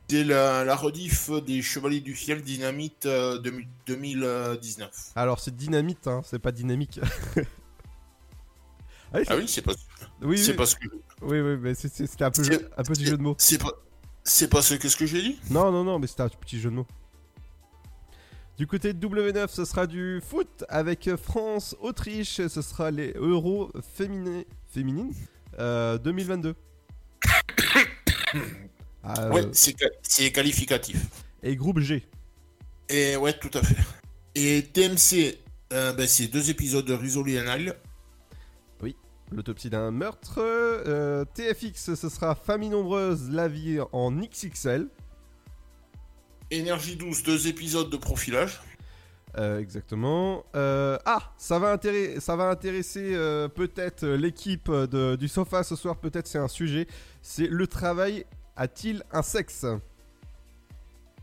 [0.09, 5.13] c'est la, la rediff des Chevaliers du Fiel Dynamite euh, 2000 2019.
[5.17, 7.01] Alors c'est dynamite, hein, c'est pas dynamique.
[9.13, 9.73] ah Ah oui, c'est pas,
[10.23, 10.57] Oui, c'est oui.
[10.57, 10.89] pas ce que,
[11.23, 13.35] Oui, oui, mais c'était un peu, jeu- un petit jeu de mots.
[13.39, 13.71] c'est pas,
[14.25, 16.71] c'est pas ce qu'est-ce que j'ai dit Non, non, non, mais c'était un petit jeu
[16.71, 16.87] de mots.
[18.59, 22.47] Du côté de W9, ce sera du foot avec France-Autriche.
[22.49, 25.13] Ce sera les Euros féminines, féminines
[25.59, 26.55] euh, 2022.
[29.07, 31.07] Ah, Ouais, euh, c'est, ca- c'est qualificatif.
[31.43, 32.07] et groupe G.
[32.89, 33.77] Et ouais, tout à fait.
[34.35, 35.39] Et TMC,
[35.73, 37.75] euh, ben, c'est deux épisodes de Risoli and Isle.
[38.83, 38.97] Oui,
[39.33, 40.35] l'autopsie d'un meurtre.
[40.39, 44.89] Euh, TFX, ce sera Famille nombreuse, la vie en XXL.
[46.51, 48.61] Énergie 12, deux épisodes de profilage.
[49.39, 50.45] Euh, exactement.
[50.55, 51.79] Ah, ça va,
[52.21, 53.11] ça va intéresser
[53.55, 55.97] peut-être l'équipe de- du sofa ce soir.
[55.97, 56.87] Peut-être c'est un sujet.
[57.21, 58.25] C'est le travail
[58.57, 59.65] a-t-il un sexe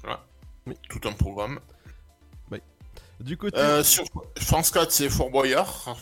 [0.01, 0.23] Voilà.
[0.67, 0.75] Oui.
[0.89, 1.59] Tout un programme.
[2.51, 2.59] Oui.
[3.19, 4.03] Du côté, Euh, sur
[4.39, 5.97] France 4, c'est Fort Boyard.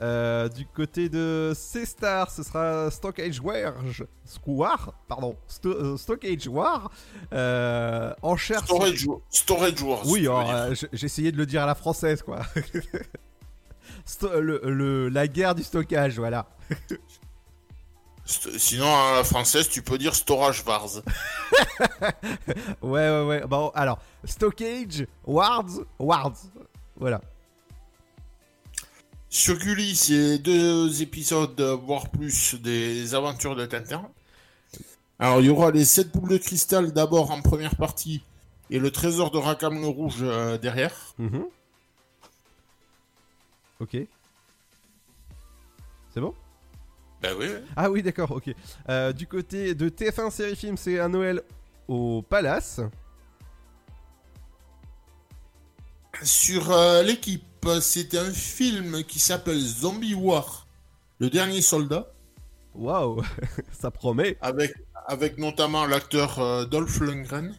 [0.00, 3.74] euh, du côté de C-Star, ce sera Stockage War.
[4.24, 5.36] Square, pardon.
[5.46, 6.90] Sto- euh, Stockage War.
[7.32, 8.64] Euh, enchère.
[8.64, 10.02] Storage, Storage Wars.
[10.06, 12.40] Oui, euh, j'ai essayé de le dire à la française, quoi.
[14.04, 16.46] Sto- le- le- la guerre du stockage, voilà.
[18.24, 20.88] Sinon, à la française, tu peux dire Storage Wars.
[22.82, 23.46] Ouais, ouais, ouais.
[23.46, 26.38] Bon, alors, Stockage, Wards, Wards.
[26.96, 27.20] Voilà.
[29.28, 34.08] Sur Gulli, c'est deux épisodes, voire plus, des aventures de Tintin.
[35.18, 38.22] Alors, il y aura les 7 boules de cristal d'abord en première partie
[38.70, 41.14] et le trésor de Rakam le Rouge euh, derrière.
[41.18, 41.44] Mhm.
[43.80, 43.96] Ok.
[46.12, 46.34] C'est bon?
[47.24, 47.46] Oui, oui.
[47.76, 48.54] Ah oui, d'accord, ok.
[48.88, 51.42] Euh, du côté de TF1 série film, c'est un Noël
[51.88, 52.80] au Palace.
[56.22, 60.66] Sur euh, l'équipe, c'est un film qui s'appelle Zombie War,
[61.18, 62.12] le dernier soldat.
[62.74, 63.22] Waouh,
[63.72, 64.36] ça promet.
[64.40, 64.74] Avec,
[65.06, 67.54] avec notamment l'acteur euh, Dolph Lundgren.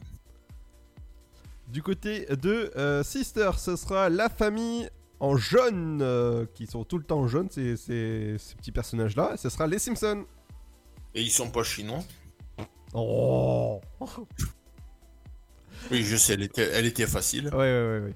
[1.68, 4.90] Du côté de euh, Sister, ce sera la famille
[5.24, 9.38] en jaune, euh, qui sont tout le temps jaunes, ces, ces, ces petits personnages-là.
[9.38, 10.26] Ce sera les Simpsons.
[11.16, 12.04] Et ils sont pas chinois?
[12.94, 13.80] Oh
[15.92, 17.48] Oui, je sais, elle était, elle était facile.
[17.54, 18.16] Ouais, ouais, ouais.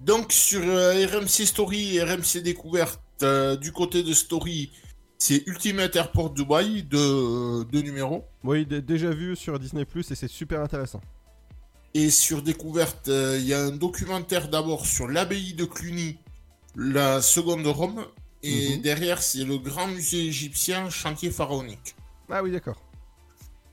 [0.00, 4.72] Donc sur euh, RMC Story et RMC Découverte, euh, du côté de Story,
[5.18, 8.24] c'est Ultimate Airport Dubai, de deux numéros.
[8.44, 11.02] Oui, déjà vu sur Disney Plus et c'est super intéressant.
[11.94, 16.18] Et sur Découverte, euh, il y a un documentaire d'abord sur l'abbaye de Cluny,
[16.74, 18.04] la seconde Rome.
[18.42, 18.82] Et Mhm.
[18.82, 21.94] derrière, c'est le grand musée égyptien, chantier pharaonique.
[22.28, 22.82] Ah oui, d'accord.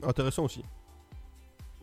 [0.02, 0.62] Intéressant aussi.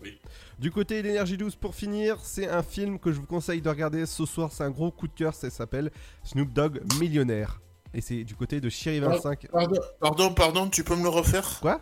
[0.01, 0.17] Oui.
[0.57, 4.05] Du côté d'énergie 12, pour finir, c'est un film que je vous conseille de regarder
[4.05, 4.51] ce soir.
[4.51, 5.35] C'est un gros coup de cœur.
[5.35, 5.91] Ça s'appelle
[6.23, 7.61] Snoop Dogg Millionnaire.
[7.93, 9.47] Et c'est du côté de Chéri 25.
[9.51, 11.59] Pardon, pardon, pardon, tu peux me le refaire?
[11.59, 11.81] Quoi?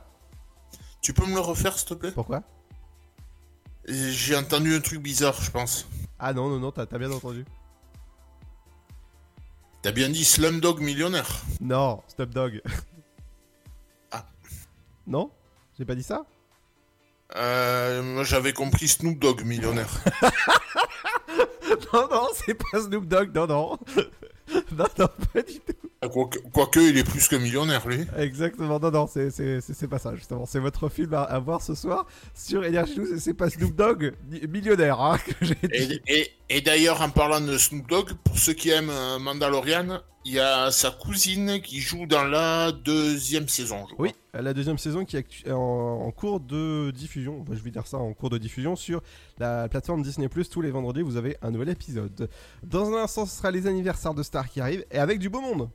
[1.02, 2.12] Tu peux me le refaire, s'il te plaît?
[2.12, 2.44] Pourquoi?
[3.88, 5.88] J'ai entendu un truc bizarre, je pense.
[6.20, 7.46] Ah non, non, non, t'as bien entendu.
[9.82, 11.42] T'as bien dit Slumdog Millionnaire.
[11.62, 12.62] Non, Dogg.
[14.12, 14.26] Ah.
[15.06, 15.32] Non?
[15.78, 16.26] J'ai pas dit ça?
[17.36, 20.04] Euh, moi, j'avais compris Snoop Dogg Millionnaire.
[21.94, 23.80] Non, non, c'est pas Snoop Dogg, non, non.
[24.78, 25.74] non, non, pas du tout.
[26.02, 28.06] Ah, Quoique, quoique, il est plus que millionnaire, lui.
[28.18, 30.46] Exactement, non, non, c'est- c'est c'est- c'est pas ça, justement.
[30.46, 33.76] C'est votre film à, à voir ce soir sur Energy 12 et c'est pas Snoop
[33.76, 34.14] Dogg,
[34.48, 35.56] millionnaire, hein, que j'ai
[35.88, 36.02] dit.
[36.08, 40.02] Et, et- et d'ailleurs, en parlant de Snoop Dogg, pour ceux qui aiment euh, Mandalorian,
[40.24, 43.86] il y a sa cousine qui joue dans la deuxième saison.
[43.90, 44.08] je crois.
[44.08, 47.98] Oui, la deuxième saison qui est en, cours de diffusion, Enfin, je vais dire ça
[47.98, 49.02] en cours de diffusion sur
[49.40, 50.30] la plateforme Disney+.
[50.30, 52.30] Tous les vendredis, vous avez un nouvel épisode.
[52.64, 55.42] Dans un instant, ce sera les anniversaires de stars qui arrivent et avec du beau
[55.42, 55.70] monde.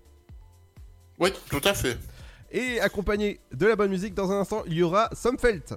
[1.19, 1.99] Oui, tout à fait.
[2.51, 5.75] Et accompagné de la bonne musique, dans un instant, il y aura Somfelt.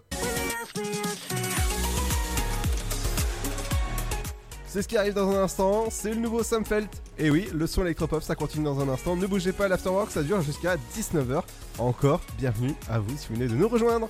[4.76, 6.90] C'est ce qui arrive dans un instant, c'est le nouveau Somfelt.
[7.18, 9.16] Et oui, le son électropop, ça continue dans un instant.
[9.16, 11.44] Ne bougez pas, l'afterwork, ça dure jusqu'à 19h.
[11.80, 14.10] Encore, bienvenue à vous si vous venez de nous rejoindre.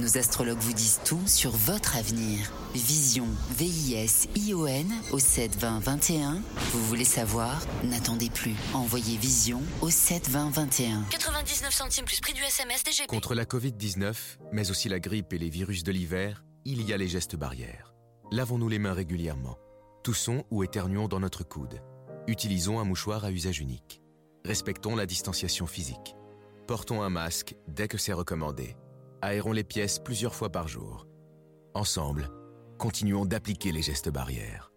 [0.00, 2.50] Nos astrologues vous disent tout sur votre avenir.
[2.74, 3.26] Vision,
[3.58, 6.40] V-I-S-I-O-N au 72021.
[6.72, 7.60] Vous voulez savoir?
[7.84, 8.54] N'attendez plus.
[8.72, 11.04] Envoyez Vision au 72021.
[11.10, 13.06] 99 centimes plus prix du SMS DGP.
[13.06, 14.14] Contre la Covid-19,
[14.52, 17.92] mais aussi la grippe et les virus de l'hiver, il y a les gestes barrières.
[18.30, 19.58] Lavons-nous les mains régulièrement.
[20.02, 21.82] Toussons ou éternuons dans notre coude.
[22.26, 24.00] Utilisons un mouchoir à usage unique.
[24.46, 26.16] Respectons la distanciation physique.
[26.66, 28.74] Portons un masque dès que c'est recommandé.
[29.24, 31.06] Aérons les pièces plusieurs fois par jour.
[31.74, 32.28] Ensemble,
[32.76, 34.72] continuons d'appliquer les gestes barrières.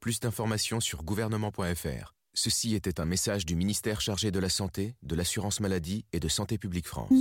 [0.00, 2.12] Plus d'informations sur gouvernement.fr.
[2.34, 6.26] Ceci était un message du ministère chargé de la Santé, de l'Assurance Maladie et de
[6.26, 7.12] Santé Publique France.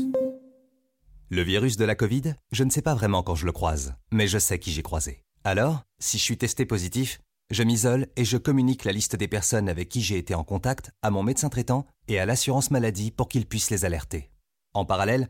[1.29, 4.27] Le virus de la Covid, je ne sais pas vraiment quand je le croise, mais
[4.27, 5.21] je sais qui j'ai croisé.
[5.43, 7.19] Alors, si je suis testé positif,
[7.51, 10.89] je m'isole et je communique la liste des personnes avec qui j'ai été en contact
[11.03, 14.31] à mon médecin traitant et à l'assurance maladie pour qu'ils puissent les alerter.
[14.73, 15.29] En parallèle,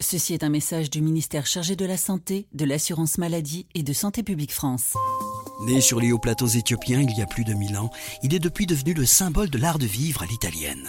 [0.00, 3.92] Ceci est un message du ministère chargé de la Santé, de l'Assurance Maladie et de
[3.92, 4.94] Santé Publique France.
[5.66, 7.90] Né sur les hauts plateaux éthiopiens il y a plus de mille ans,
[8.22, 10.88] il est depuis devenu le symbole de l'art de vivre à l'italienne.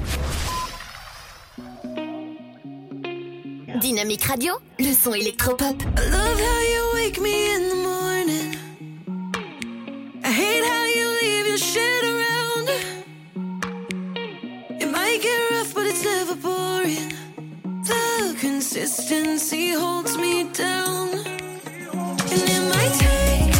[3.81, 5.75] Dynamique Radio, le son électropop.
[5.97, 8.55] I love how you wake me in the morning.
[10.23, 12.69] I hate how you leave your shit around.
[14.79, 17.11] It might get rough, but it's never boring.
[17.83, 21.09] The consistency holds me down.
[22.29, 23.50] And it might take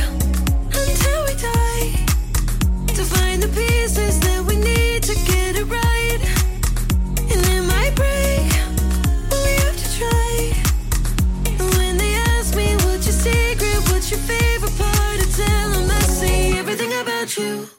[17.32, 17.70] about you.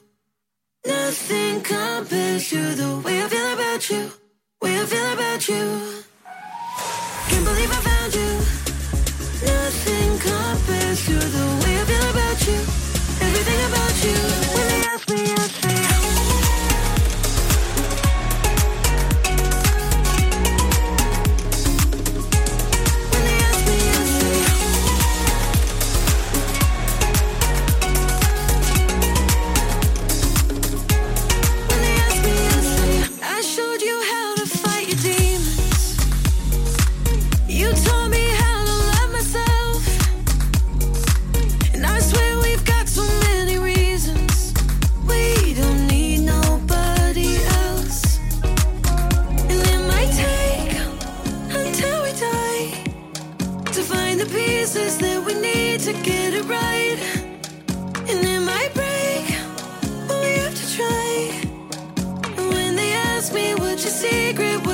[0.86, 4.12] Nothing compares to the way I feel about you.
[4.62, 6.11] Way I feel about you.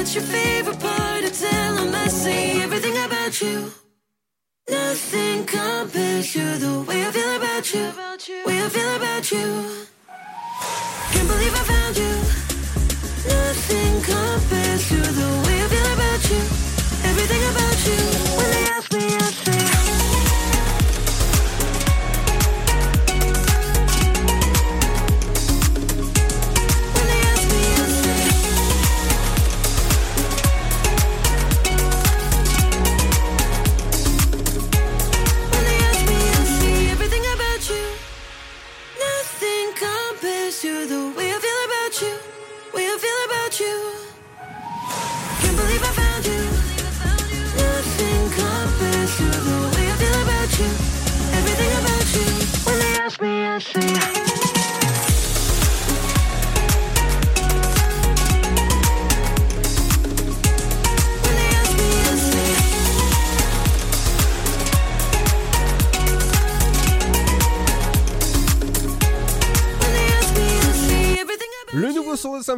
[0.09, 3.71] What's your favorite part, I tell them I see everything about you.
[4.71, 7.93] Nothing compares to the way I feel about you.
[8.47, 9.98] Way I feel about you.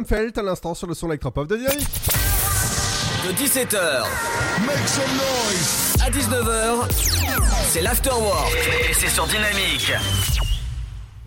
[0.05, 1.87] Felt à l'instant sur le son électropop de Dynamique.
[3.25, 4.03] De 17h
[4.65, 6.87] Make some noise à 19h,
[7.69, 8.51] c'est l'afterwork
[8.89, 9.91] et c'est sur Dynamique.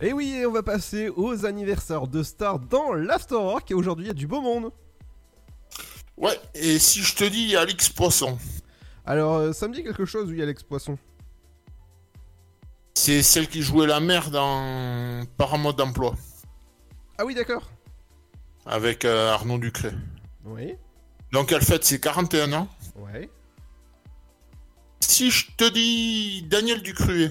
[0.03, 4.09] Et oui, et on va passer aux anniversaires de stars dans l'Afterwork et aujourd'hui il
[4.09, 4.71] y a du beau monde.
[6.17, 8.37] Ouais, et si je te dis Alix Poisson,
[9.07, 10.99] Alors euh, ça me dit quelque chose, oui, Alex Poisson.
[12.95, 16.15] c'est celle qui jouait la mère dans Paramode d'emploi
[17.19, 17.71] Ah oui, d'accord.
[18.67, 19.91] Avec euh, Arnaud Ducré.
[20.45, 20.75] Oui.
[21.33, 22.69] Donc elle fête ses 41 ans.
[22.97, 23.29] Ouais.
[25.01, 27.31] Si je te dis Daniel Ducruet,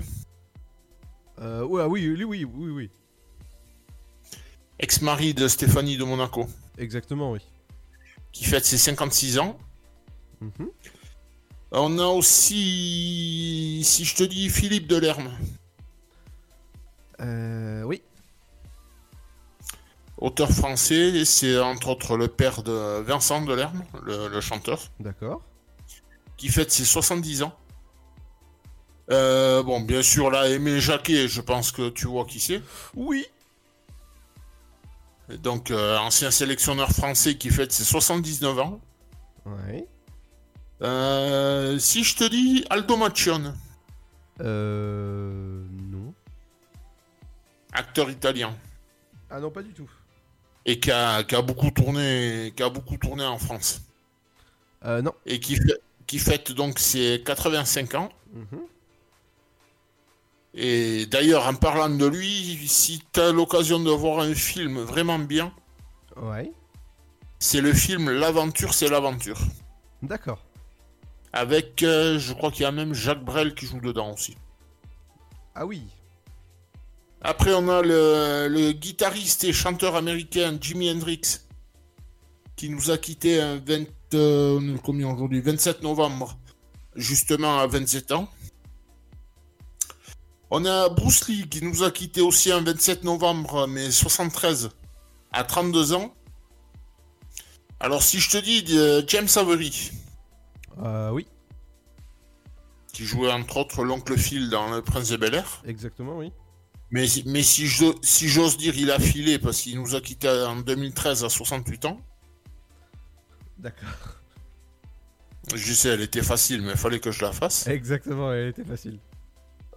[1.39, 2.89] Euh, ouais, ah oui, oui, oui, oui, oui.
[4.79, 7.39] ex-mari de Stéphanie de Monaco, Exactement, oui.
[8.31, 9.57] qui fête ses 56 ans.
[10.41, 10.69] Mhm.
[11.71, 15.31] On a aussi, si je te dis Philippe Delerme,
[17.19, 18.01] Euh, oui.
[20.23, 25.41] Auteur français, c'est entre autres le père de Vincent Delerme, le, le chanteur, D'accord.
[26.37, 27.53] qui fête ses 70 ans.
[29.11, 32.61] Euh, bon, bien sûr, là, Aimé Jacquet, je pense que tu vois qui c'est.
[32.95, 33.25] Oui.
[35.29, 38.79] Et Donc, euh, ancien sélectionneur français qui fête ses 79 ans.
[39.45, 39.85] Ouais.
[40.81, 43.55] Euh, si je te dis Aldo Macchione,
[44.39, 45.63] Euh.
[45.91, 46.13] Non.
[47.73, 48.55] acteur italien,
[49.29, 49.89] Ah non, pas du tout.
[50.65, 53.81] Et qui a, qui a beaucoup tourné, qui a beaucoup tourné en France,
[54.85, 55.13] Euh, non.
[55.25, 58.09] et qui fête donc ses 85 ans.
[58.33, 58.59] Mhm.
[60.55, 65.17] Et d'ailleurs, en parlant de lui, si tu as l'occasion de voir un film vraiment
[65.19, 65.51] bien,
[66.15, 66.51] Ouais.
[67.39, 69.39] c'est le film L'aventure, c'est l'aventure.
[70.03, 70.43] D'accord.
[71.31, 74.37] Avec, euh, je crois qu'il y a même Jacques Brel qui joue dedans aussi.
[75.55, 75.87] Ah oui.
[77.23, 81.21] Après, on a le, le guitariste et chanteur américain Jimi Hendrix,
[82.57, 85.39] qui nous a quitté un 20, euh, combien aujourd'hui?
[85.41, 86.37] 27 novembre,
[86.95, 88.27] justement à 27 ans.
[90.51, 94.69] On a Bruce Lee qui nous a quitté aussi un 27 novembre, mais 73,
[95.31, 96.13] à 32 ans.
[97.79, 99.91] Alors, si je te dis euh, James Avery,
[100.83, 101.25] Euh, oui.
[102.91, 105.61] qui jouait entre autres l'oncle Phil dans Le Prince de Bel Air.
[105.65, 106.31] Exactement, oui.
[106.93, 110.29] Mais, mais si je- si j'ose dire, il a filé parce qu'il nous a quitté
[110.29, 111.99] en 2013 à 68 ans.
[113.57, 113.89] D'accord.
[115.55, 117.65] Je sais, elle était facile, mais il fallait que je la fasse.
[117.67, 118.99] Exactement, elle était facile.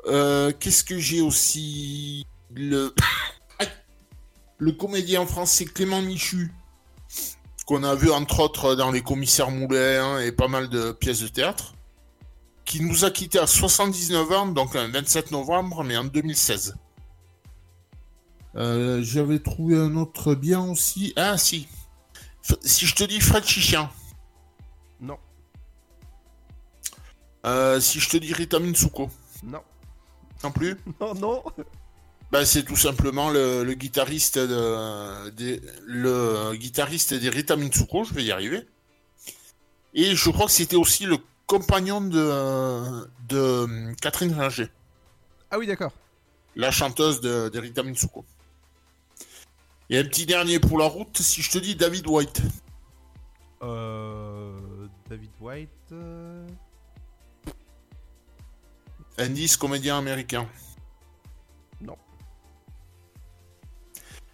[0.07, 2.95] Euh, Qu'est-ce que j'ai aussi le...
[4.59, 6.51] Le comédien français Clément Michu,
[7.67, 11.29] qu'on a vu entre autres dans Les Commissaires Moulins et pas mal de pièces de
[11.29, 11.75] théâtre,
[12.65, 16.75] qui nous a quitté à 79 ans, donc un 27 novembre, mais en 2016.
[18.57, 21.13] Euh, J'avais trouvé un autre bien aussi.
[21.17, 21.69] Ah si.
[22.45, 23.91] F- si je te dis Fred Chichian.
[25.01, 25.19] Non.
[27.45, 29.11] Euh, si je te dis Rita Mitsuko.
[29.45, 29.63] Non.
[30.43, 31.45] Non plus Non, non.
[32.33, 38.15] Bah, c'est tout simplement le, le guitariste de, des- le guitariste des Rita Mitsuko, je
[38.15, 38.67] vais y arriver.
[39.95, 44.67] Et je crois que c'était aussi le compagnon de, de Catherine Ringer,
[45.51, 45.93] Ah oui, d'accord.
[46.57, 48.25] la chanteuse de, de Rita Mitsuko.
[49.91, 52.43] Et un petit dernier pour la route, si je te dis David White.
[53.63, 54.59] Euh.
[55.09, 55.71] David White.
[55.93, 56.47] euh,
[59.19, 60.47] Indice comédien américain.
[61.81, 61.97] Non.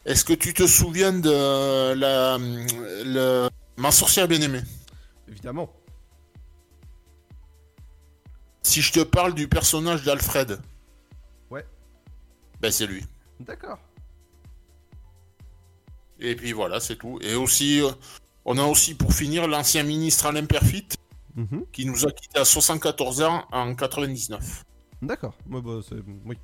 [0.04, 4.62] Est-ce que tu te souviens de la, le, Ma sorcière bien-aimée?
[5.28, 5.70] Évidemment.
[8.62, 10.58] Si je te parle du personnage d'Alfred,
[11.50, 11.66] Ouais.
[12.60, 13.04] ben c'est lui.
[13.40, 13.78] D'accord.
[16.22, 17.18] Et puis voilà, c'est tout.
[17.20, 17.90] Et aussi, euh,
[18.44, 20.86] on a aussi pour finir l'ancien ministre Alain Perfit,
[21.34, 21.64] Mhm.
[21.72, 24.64] qui nous a quitté à 74 ans en 99.
[25.00, 25.34] D'accord.
[25.50, 25.80] Ouais, bah,
[26.26, 26.36] oui.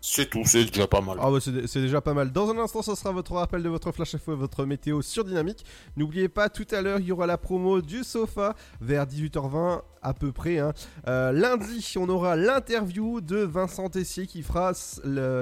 [0.00, 1.18] C'est tout, c'est déjà pas mal.
[1.20, 2.30] Ah bah c'est déjà pas mal.
[2.30, 5.24] Dans un instant, ce sera votre rappel de votre flash info et votre météo sur
[5.24, 5.64] Dynamique.
[5.96, 10.14] N'oubliez pas, tout à l'heure, il y aura la promo du sofa vers 18h20 à
[10.14, 10.60] peu près.
[10.60, 10.72] hein.
[11.08, 14.72] Euh, lundi, on aura l'interview de Vincent Tessier qui, fera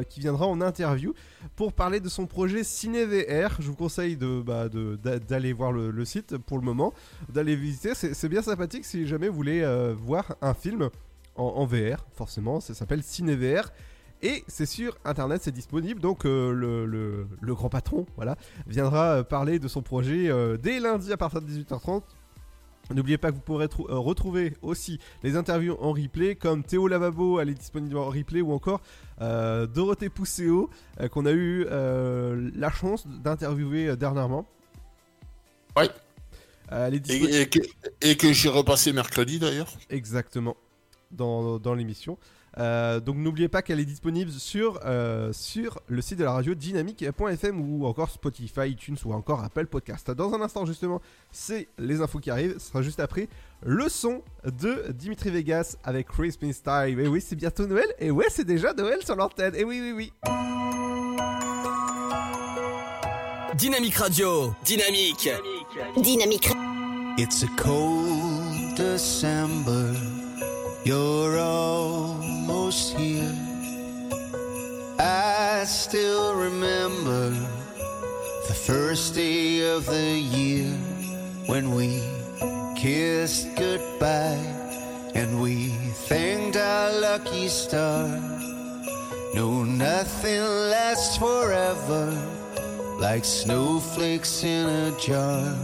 [0.08, 1.12] qui viendra en interview
[1.54, 3.56] pour parler de son projet Ciné VR.
[3.60, 4.96] Je vous conseille de, bah, de-
[5.28, 6.94] d'aller voir le, site pour le moment,
[7.28, 7.92] d'aller visiter.
[7.94, 10.88] C'est bien sympathique si jamais vous voulez euh, voir un film
[11.36, 12.60] en, en VR, forcément.
[12.60, 13.70] Ça s'appelle Ciné VR.
[14.22, 16.00] Et c'est sur internet, c'est disponible.
[16.00, 18.36] Donc euh, le, le- le grand patron, voilà,
[18.66, 22.02] viendra euh, parler de son projet euh, dès lundi à partir de 18h30.
[22.94, 26.86] N'oubliez pas que vous pourrez trou- euh, retrouver aussi les interviews en replay, comme Théo
[26.88, 28.80] Lavabo, elle est disponible en replay, ou encore
[29.18, 30.70] Dorothée Pousséo,
[31.10, 34.46] qu'on a eu la chance d'interviewer dernièrement.
[35.76, 35.90] Ouais.
[36.70, 37.34] Elle est Et, disponible-
[38.00, 39.68] et que, que j'ai repassé mercredi d'ailleurs.
[39.90, 40.56] Exactement.
[41.10, 42.18] Dans, dans l'émission.
[42.58, 46.54] Euh, donc n'oubliez pas qu'elle est disponible sur, euh, sur le site de la radio
[46.54, 50.10] dynamique.fm ou encore Spotify, iTunes ou encore Apple Podcast.
[50.10, 51.00] Dans un instant justement,
[51.30, 52.58] c'est les infos qui arrivent.
[52.58, 53.28] Ce sera juste après
[53.62, 56.98] le son de Dimitri Vegas avec Christmas Time.
[56.98, 57.88] Et oui, c'est bientôt Noël.
[57.98, 59.54] Et ouais, c'est déjà Noël sur l'antenne.
[59.54, 60.12] Et oui, oui, oui.
[63.56, 64.54] Dynamique Radio.
[64.64, 65.30] Dynamique.
[65.96, 66.50] Dynamique.
[67.18, 69.94] It's a cold December.
[70.84, 71.38] You're
[72.74, 73.32] here.
[74.98, 77.30] I still remember
[78.48, 80.72] the first day of the year
[81.46, 82.02] when we
[82.74, 84.42] kissed goodbye
[85.14, 85.68] and we
[86.08, 88.08] thanked our lucky star.
[89.32, 92.10] No, nothing lasts forever
[92.98, 95.54] like snowflakes in a jar.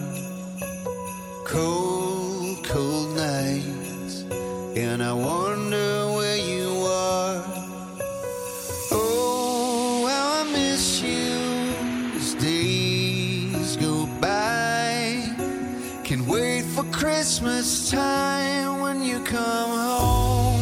[1.44, 4.22] Cold, cold nights,
[4.76, 6.21] and I wonder
[17.22, 20.60] Christmas time when you come home,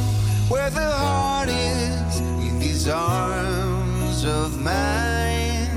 [0.49, 5.69] where the heart is in these arms of mine.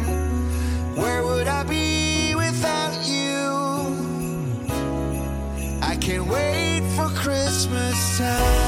[0.96, 3.50] Where would I be without you?
[5.82, 8.62] I can't wait for Christmas time.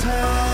[0.00, 0.49] Time.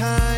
[0.00, 0.29] Time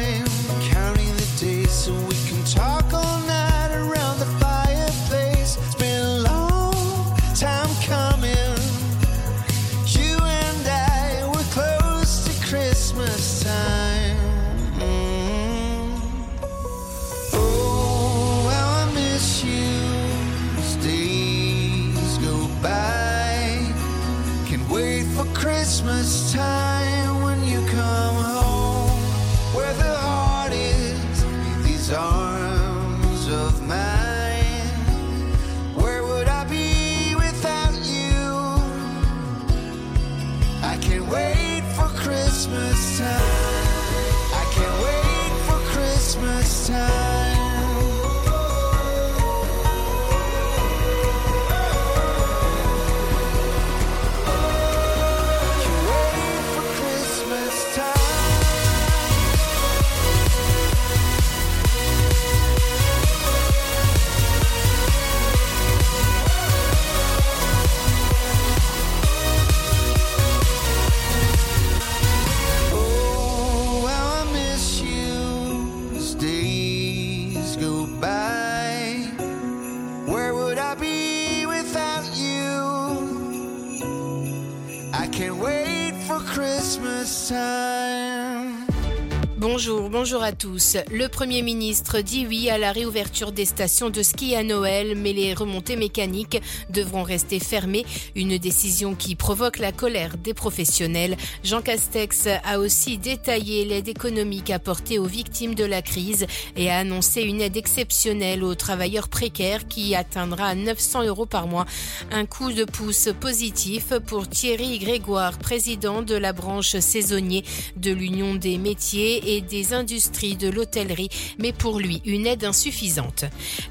[90.44, 95.12] Le Premier ministre dit oui à la réouverture des stations de ski à Noël, mais
[95.12, 96.40] les remontées mécaniques
[96.70, 97.86] devront rester fermées.
[98.16, 101.16] Une décision qui provoque la colère des professionnels.
[101.44, 106.26] Jean Castex a aussi détaillé l'aide économique apportée aux victimes de la crise
[106.56, 111.66] et a annoncé une aide exceptionnelle aux travailleurs précaires qui atteindra 900 euros par mois.
[112.10, 117.44] Un coup de pouce positif pour Thierry Grégoire, président de la branche saisonnier
[117.76, 121.08] de l'Union des métiers et des industries de l'hôtellerie,
[121.38, 123.24] mais pour lui, une aide insuffisante.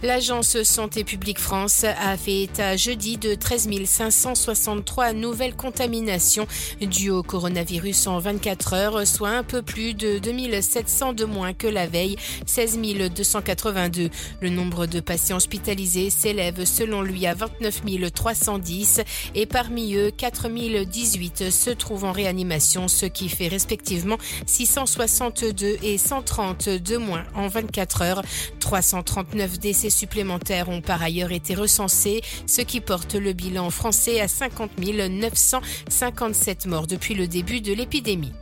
[0.04, 6.48] L'agence Santé publique France a fait état jeudi de 13 563 nouvelles contaminations
[6.82, 11.68] dues au coronavirus en 24 heures, soit un peu plus de 2700 de moins que
[11.68, 12.80] la veille, 16
[13.14, 14.10] 282.
[14.42, 17.82] Le nombre de patients hospitalisés s'élève selon lui à 29
[18.14, 19.02] 310
[19.36, 20.50] et parmi eux, 4
[20.86, 27.24] 018 se trouvent en réanimation, ce qui fait respectivement 662 132 et 130 de moins
[27.36, 28.24] en 24 heures.
[28.60, 34.28] 339 décès supplémentaires ont par ailleurs été recensés, ce qui porte le bilan français à
[34.28, 38.34] 50 957 morts depuis le début de l'épidémie.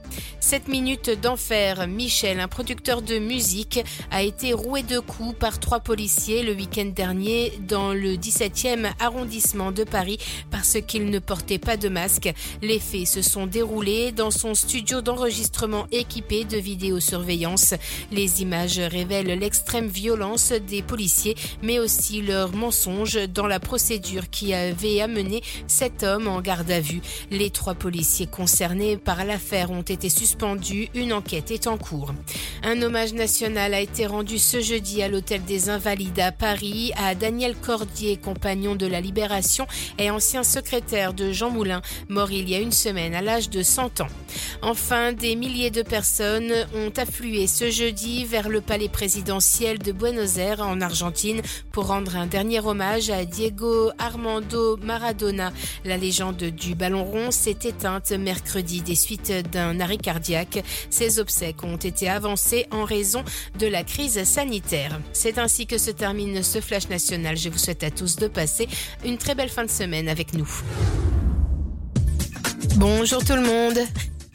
[0.50, 1.88] 7 minutes d'enfer.
[1.88, 6.88] Michel, un producteur de musique, a été roué de coups par trois policiers le week-end
[6.88, 10.18] dernier dans le 17e arrondissement de Paris
[10.50, 12.34] parce qu'il ne portait pas de masque.
[12.64, 17.76] Les faits se sont déroulés dans son studio d'enregistrement équipé de vidéosurveillance.
[18.12, 24.56] Les images révèlent l'extrême violence des policiers, mais aussi leurs mensonges dans la procédure qui
[24.56, 27.02] avait amené cet homme en garde à vue.
[27.30, 30.10] Les trois policiers concernés par l'affaire ont été
[30.94, 32.14] Une enquête est en cours.
[32.64, 37.14] Un hommage national a été rendu ce jeudi à l'hôtel des Invalides à Paris à
[37.14, 39.68] Daniel Cordier, compagnon de la Libération
[39.98, 43.64] et ancien secrétaire de Jean Moulin, mort il y a une semaine à l'âge de
[43.64, 44.08] 100 ans.
[44.62, 50.38] Enfin, des milliers de personnes ont afflué ce jeudi vers le palais présidentiel de Buenos
[50.38, 55.52] Aires en Argentine pour rendre un dernier hommage à Diego Armando Maradona.
[55.84, 60.18] La légende du ballon rond s'est éteinte mercredi des suites d'un arrêt cardiaque.
[60.89, 63.24] Ses obsèques ont été avancées en raison
[63.57, 64.99] de la crise sanitaire.
[65.13, 67.38] C'est ainsi que se termine ce flash national.
[67.38, 68.67] Je vous souhaite à tous de passer
[69.05, 70.49] une très belle fin de semaine avec nous.
[72.76, 73.80] Bonjour tout le monde.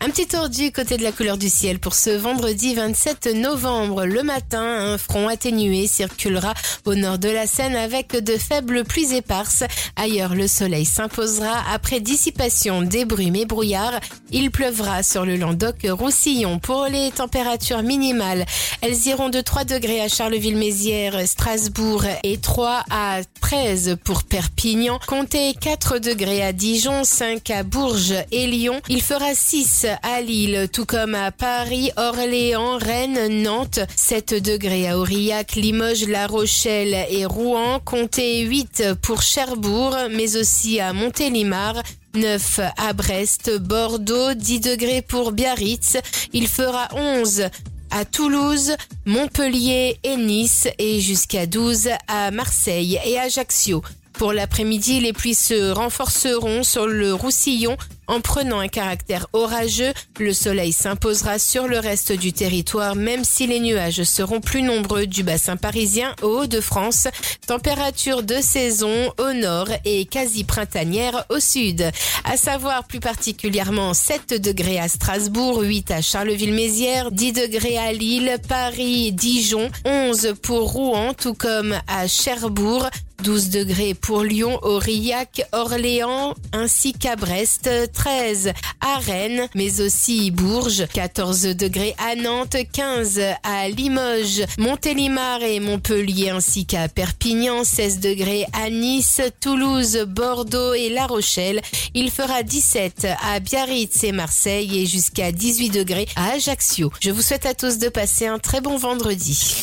[0.01, 4.05] Un petit tour du côté de la couleur du ciel pour ce vendredi 27 novembre.
[4.05, 6.53] Le matin, un front atténué circulera
[6.85, 9.65] au nord de la Seine avec de faibles pluies éparses.
[9.97, 13.99] Ailleurs, le soleil s'imposera après dissipation des brumes et brouillards.
[14.31, 16.59] Il pleuvra sur le Languedoc-Roussillon.
[16.59, 18.45] Pour les températures minimales,
[18.83, 24.99] elles iront de 3 degrés à Charleville-Mézières, Strasbourg et 3 à 13 pour Perpignan.
[25.07, 28.83] Comptez 4 degrés à Dijon, 5 à Bourges et Lyon.
[28.91, 34.99] Il fera 6 à Lille, tout comme à Paris, Orléans, Rennes, Nantes, 7 degrés à
[34.99, 41.82] Aurillac, Limoges, La Rochelle et Rouen, comptez 8 pour Cherbourg, mais aussi à Montélimar,
[42.14, 45.97] 9 à Brest, Bordeaux, 10 degrés pour Biarritz,
[46.32, 47.49] il fera 11
[47.91, 48.76] à Toulouse,
[49.07, 53.82] Montpellier et Nice et jusqu'à 12 à Marseille et Ajaccio.
[54.14, 57.76] Pour l'après-midi, les pluies se renforceront sur le Roussillon
[58.07, 59.93] en prenant un caractère orageux.
[60.19, 65.07] Le soleil s'imposera sur le reste du territoire, même si les nuages seront plus nombreux
[65.07, 67.09] du bassin parisien au Hauts-de-France.
[67.47, 71.91] Température de saison au nord et quasi printanière au sud.
[72.25, 78.37] À savoir plus particulièrement 7 degrés à Strasbourg, 8 à Charleville-Mézières, 10 degrés à Lille,
[78.49, 82.89] Paris, Dijon, 11 pour Rouen, tout comme à Cherbourg,
[83.23, 90.87] 12 degrés pour Lyon, Aurillac, Orléans ainsi qu'à Brest, 13 à Rennes, mais aussi Bourges,
[90.93, 98.45] 14 degrés à Nantes, 15 à Limoges, Montélimar et Montpellier ainsi qu'à Perpignan, 16 degrés
[98.53, 101.63] à Nice, Toulouse, Bordeaux et La Rochelle.
[101.95, 106.93] Il fera 17 à Biarritz et Marseille et jusqu'à 18 degrés à Ajaccio.
[107.01, 109.55] Je vous souhaite à tous de passer un très bon vendredi.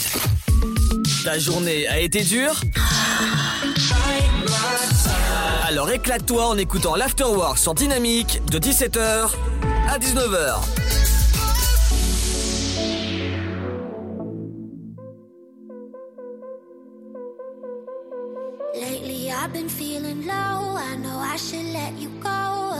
[1.23, 2.61] Ta journée a été dure?
[5.71, 9.29] Alors éclate-toi en écoutant l'Afterwork sur Dynamique de 17h
[9.89, 10.55] à 19h.
[18.75, 20.75] Lately I've been feeling low.
[20.75, 22.75] I know I should let you go.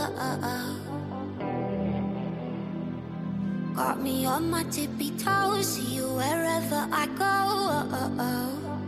[3.74, 5.66] Got me on my tippy toes.
[5.66, 8.81] See you wherever I go.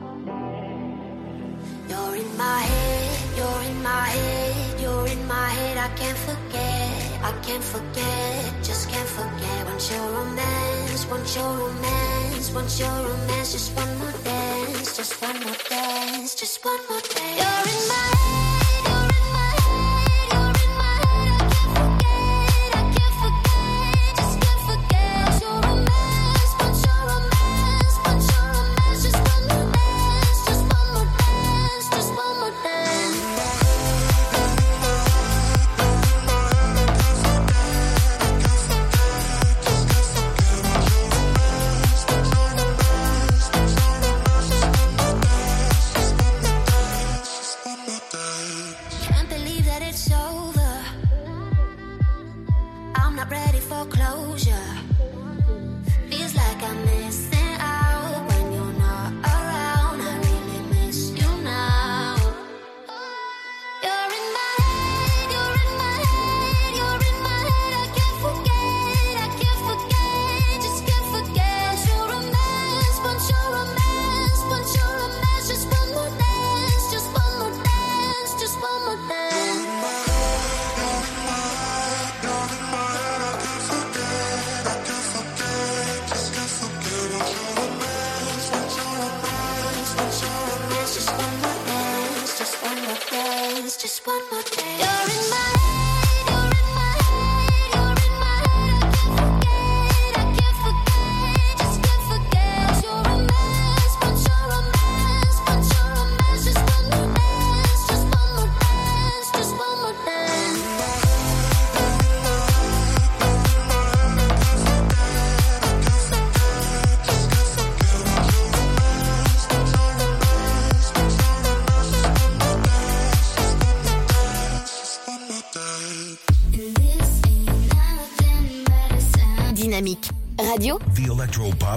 [1.88, 3.36] You're in my head.
[3.36, 4.80] You're in my head.
[4.80, 5.76] You're in my head.
[5.78, 7.22] I can't forget.
[7.22, 8.54] I can't forget.
[8.62, 9.66] Just can't forget.
[9.66, 11.06] Want your romance.
[11.10, 12.52] Want your romance.
[12.54, 13.52] Want your romance.
[13.52, 14.96] Just one more dance.
[14.96, 16.34] Just one more dance.
[16.34, 17.38] Just one more dance.
[17.40, 18.63] You're in my head.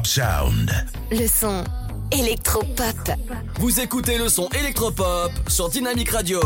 [0.08, 0.72] Sound.
[1.12, 1.66] le son
[2.12, 3.12] électropop.
[3.60, 6.40] Vous écoutez le son électropop sur Dynamic Radio.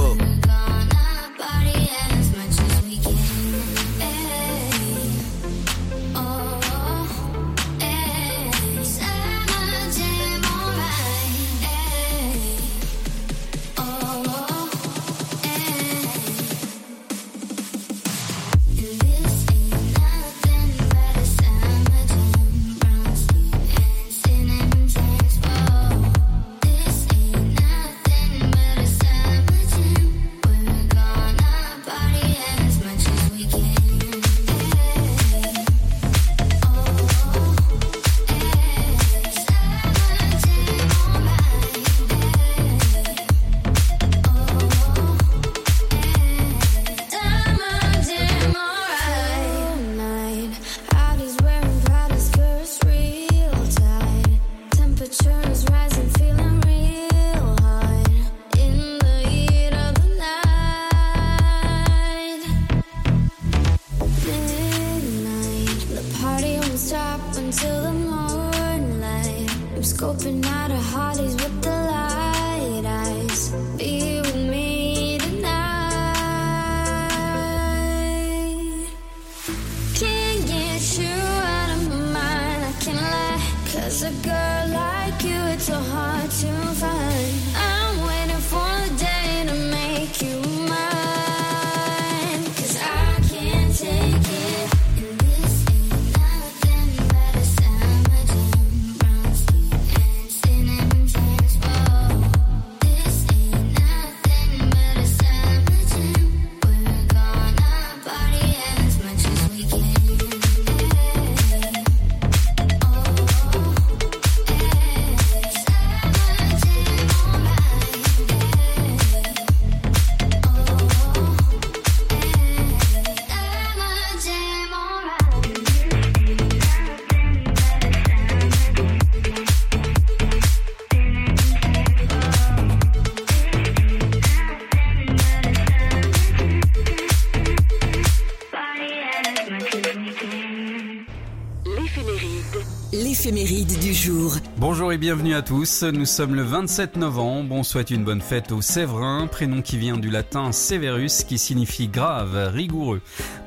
[144.91, 145.83] Et bienvenue à tous.
[145.83, 147.55] Nous sommes le 27 novembre.
[147.55, 151.87] On souhaite une bonne fête aux Séverins, prénom qui vient du latin severus qui signifie
[151.87, 152.99] grave, rigoureux.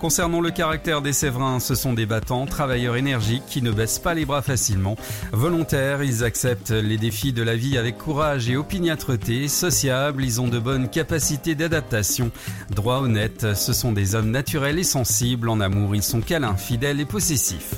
[0.04, 4.12] Concernant le caractère des Séverins, ce sont des battants, travailleurs énergiques qui ne baissent pas
[4.12, 4.96] les bras facilement.
[5.32, 9.48] Volontaires, ils acceptent les défis de la vie avec courage et opiniâtreté.
[9.48, 12.30] Sociables, ils ont de bonnes capacités d'adaptation.
[12.68, 15.48] Droit honnête, ce sont des hommes naturels et sensibles.
[15.48, 17.76] En amour, ils sont câlins, fidèles et possessifs.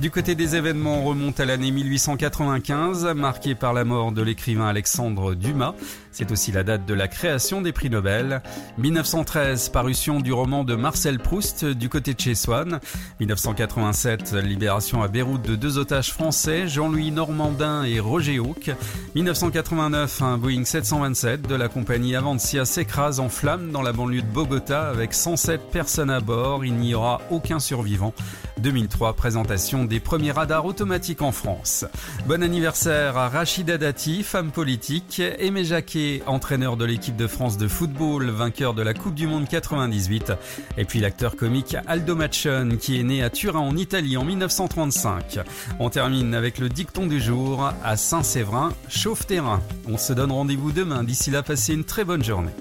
[0.00, 4.66] Du côté des événements, on remonte à l'année 1895, marquée par la mort de l'écrivain
[4.66, 5.74] Alexandre Dumas.
[6.18, 8.40] C'est aussi la date de la création des prix Nobel.
[8.78, 12.80] 1913, parution du roman de Marcel Proust du côté de chez Swann.
[13.20, 18.70] 1987, libération à Beyrouth de deux otages français, Jean-Louis Normandin et Roger Houck.
[19.14, 24.26] 1989, un Boeing 727 de la compagnie Avancia s'écrase en flammes dans la banlieue de
[24.26, 26.64] Bogota avec 107 personnes à bord.
[26.64, 28.14] Il n'y aura aucun survivant.
[28.62, 31.84] 2003, présentation des premiers radars automatiques en France.
[32.26, 37.68] Bon anniversaire à Rachida Dati, femme politique, Aimé Jacquet, entraîneur de l'équipe de France de
[37.68, 40.32] football, vainqueur de la Coupe du Monde 98,
[40.78, 45.40] et puis l'acteur comique Aldo Machon, qui est né à Turin en Italie en 1935.
[45.78, 49.60] On termine avec le dicton du jour à Saint-Séverin, chauffe-terrain.
[49.88, 51.04] On se donne rendez-vous demain.
[51.04, 52.52] D'ici là, passez une très bonne journée.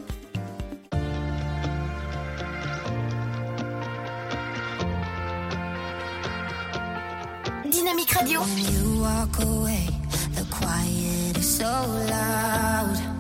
[7.70, 8.42] Dynamique Radio.
[8.42, 9.88] When you walk away,
[10.36, 11.66] the quiet is so
[12.10, 13.15] loud.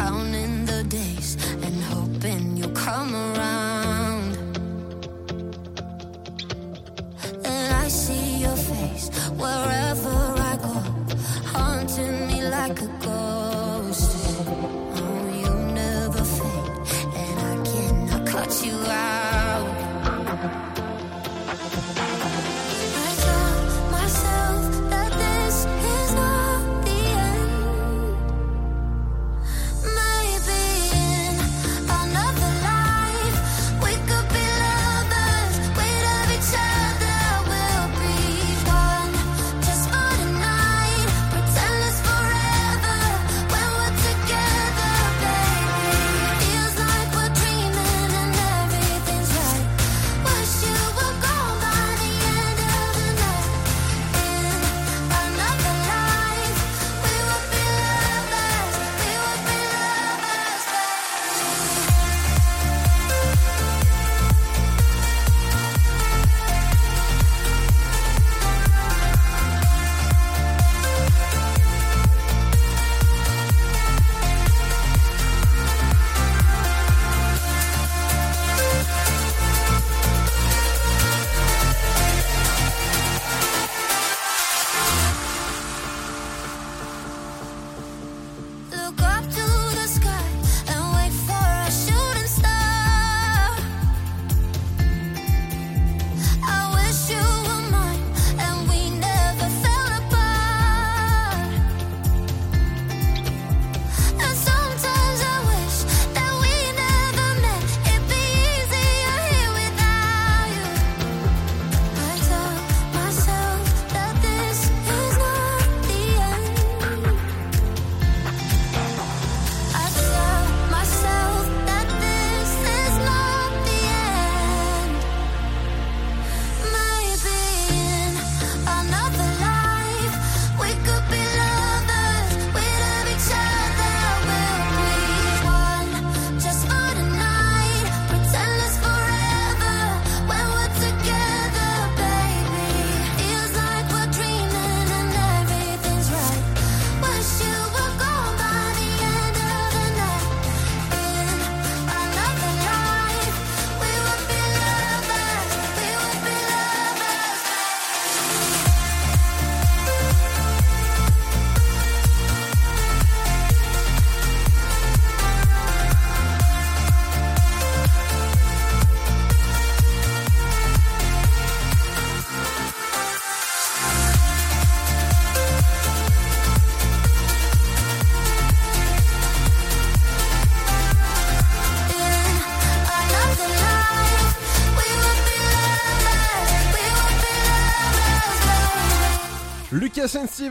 [0.00, 1.30] Counting the days
[1.64, 4.32] and hoping you'll come around.
[7.52, 9.06] And I see your face
[9.42, 10.16] wherever
[10.50, 10.76] I go,
[11.54, 14.10] haunting me like a ghost.
[15.02, 16.72] Oh, you never fade,
[17.22, 18.76] and I cannot cut you
[19.06, 19.49] out.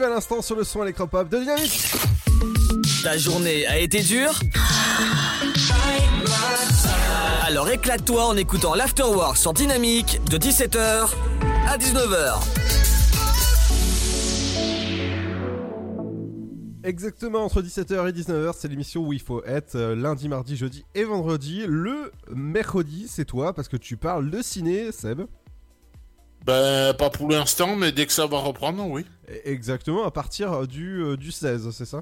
[0.01, 1.91] À l'instant sur le son électropop de Dynamique.
[3.03, 4.39] Ta journée a été dure
[7.45, 11.09] Alors éclate-toi en écoutant l'Afterwork sur Dynamique de 17h
[11.67, 12.39] à 19h.
[16.85, 20.85] Exactement entre 17h et 19h, c'est l'émission où il faut être euh, lundi, mardi, jeudi
[20.95, 21.65] et vendredi.
[21.67, 25.23] Le mercredi, c'est toi parce que tu parles de ciné, Seb.
[26.49, 29.05] Ben, pas pour l'instant, mais dès que ça va reprendre, oui.
[29.45, 32.01] Exactement, à partir du, euh, du 16, c'est ça?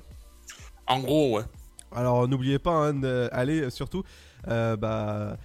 [0.88, 1.44] En gros, ouais.
[1.92, 4.04] Alors n'oubliez pas hein, d'aller surtout
[4.48, 5.36] euh, bah,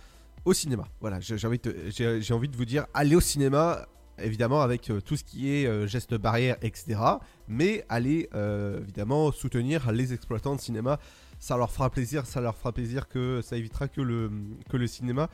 [0.44, 0.84] au cinéma.
[1.00, 3.86] Voilà, j'ai envie, de te- j'ai- j'ai envie de vous dire, allez au cinéma,
[4.18, 7.00] évidemment avec euh, tout ce qui est euh, gestes barrières, etc.
[7.48, 11.00] Mais allez euh, évidemment soutenir les exploitants de cinéma.
[11.40, 14.30] Ça leur fera plaisir, ça leur fera plaisir que ça évitera que le,
[14.70, 15.28] que le cinéma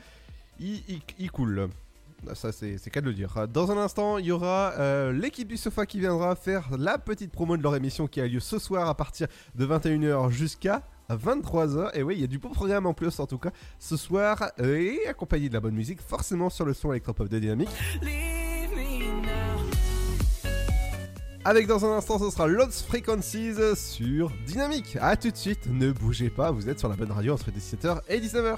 [0.59, 1.69] il coule.
[2.33, 3.47] Ça, c'est qu'à de le dire.
[3.47, 7.31] Dans un instant, il y aura euh, l'équipe du sofa qui viendra faire la petite
[7.31, 11.91] promo de leur émission qui a lieu ce soir à partir de 21h jusqu'à 23h.
[11.95, 14.51] Et oui, il y a du beau programme en plus, en tout cas, ce soir,
[14.59, 17.69] euh, et accompagné de la bonne musique, forcément sur le son électropop de Dynamique.
[21.45, 24.97] Avec dans un instant, ce sera Lost Frequencies sur Dynamique.
[25.01, 28.01] A tout de suite, ne bougez pas, vous êtes sur la bonne radio entre 17h
[28.09, 28.57] et 19h.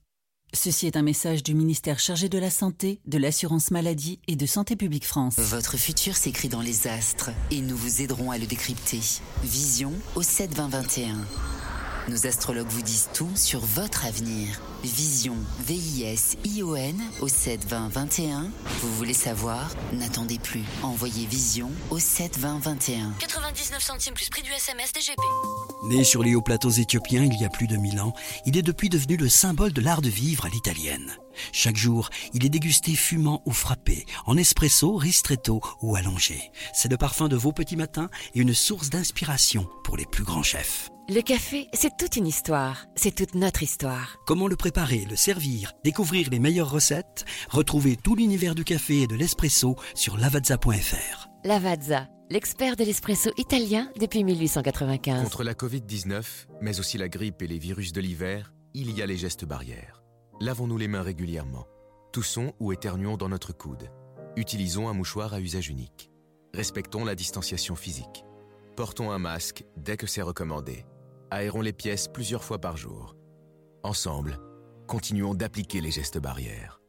[0.53, 4.45] Ceci est un message du ministère chargé de la Santé, de l'Assurance Maladie et de
[4.45, 5.35] Santé Publique France.
[5.37, 8.99] Votre futur s'écrit dans les astres et nous vous aiderons à le décrypter.
[9.43, 11.15] Vision au 72021.
[12.07, 14.59] Nos astrologues vous disent tout sur votre avenir.
[14.83, 15.35] Vision,
[15.67, 18.49] V-I-S-I-O-N au 72021.
[18.81, 19.69] Vous voulez savoir?
[19.93, 20.63] N'attendez plus.
[20.81, 23.13] Envoyez Vision au 72021.
[23.19, 25.21] 99 centimes plus prix du SMS DGP.
[25.83, 28.13] Né sur les hauts plateaux éthiopiens il y a plus de 1000 ans,
[28.45, 31.15] il est depuis devenu le symbole de l'art de vivre à l'italienne.
[31.53, 36.51] Chaque jour, il est dégusté fumant ou frappé, en espresso, ristretto ou allongé.
[36.73, 40.43] C'est le parfum de vos petits matins et une source d'inspiration pour les plus grands
[40.43, 40.90] chefs.
[41.13, 42.85] Le café, c'est toute une histoire.
[42.95, 44.15] C'est toute notre histoire.
[44.25, 47.25] Comment le préparer, le servir, découvrir les meilleures recettes?
[47.49, 51.27] Retrouvez tout l'univers du café et de l'espresso sur lavazza.fr.
[51.43, 55.21] Lavazza, l'expert de l'espresso italien depuis 1895.
[55.21, 56.23] Contre la Covid-19,
[56.61, 60.03] mais aussi la grippe et les virus de l'hiver, il y a les gestes barrières.
[60.39, 61.67] Lavons-nous les mains régulièrement.
[62.13, 63.91] Toussons ou éternuons dans notre coude.
[64.37, 66.09] Utilisons un mouchoir à usage unique.
[66.53, 68.23] Respectons la distanciation physique.
[68.77, 70.85] Portons un masque dès que c'est recommandé.
[71.33, 73.15] Aérons les pièces plusieurs fois par jour.
[73.83, 74.37] Ensemble,
[74.85, 76.81] continuons d'appliquer les gestes barrières.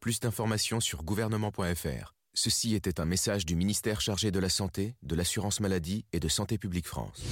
[0.00, 2.12] Plus d'informations sur gouvernement.fr.
[2.34, 6.26] Ceci était un message du ministère chargé de la Santé, de l'Assurance Maladie et de
[6.26, 7.22] Santé Publique France.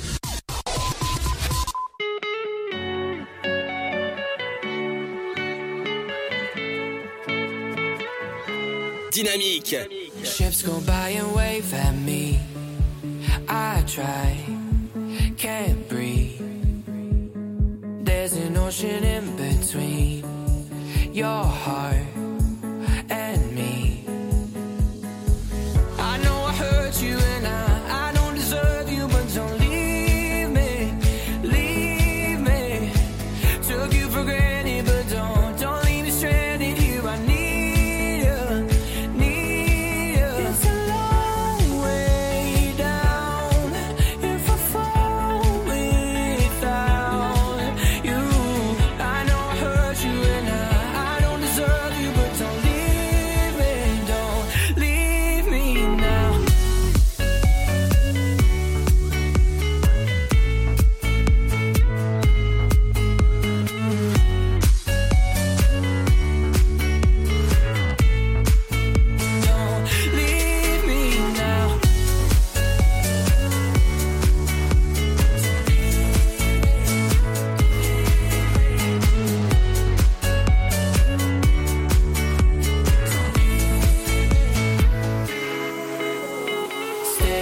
[9.10, 9.74] Dynamique.
[10.22, 12.38] Ships go by and wave at me.
[13.48, 14.36] I try,
[15.36, 16.01] can't breathe.
[18.22, 20.22] There's an ocean in between
[21.12, 22.11] your heart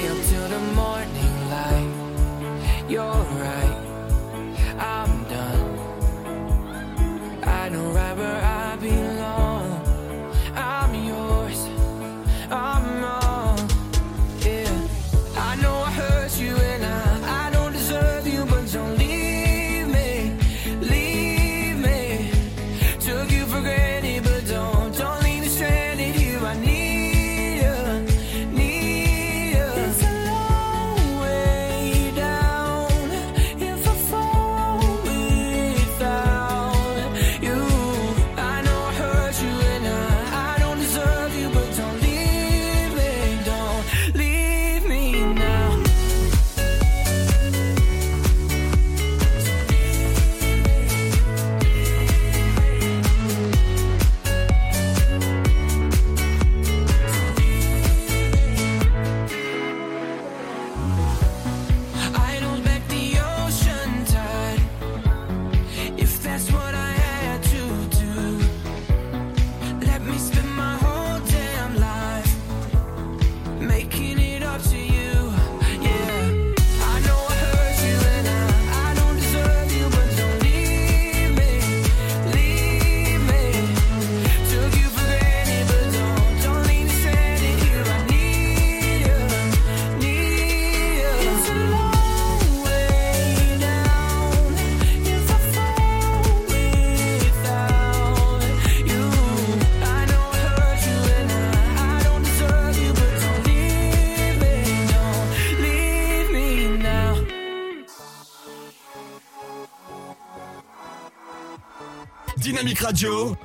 [0.01, 2.87] stay up till the morning light.
[2.89, 3.70] You're right.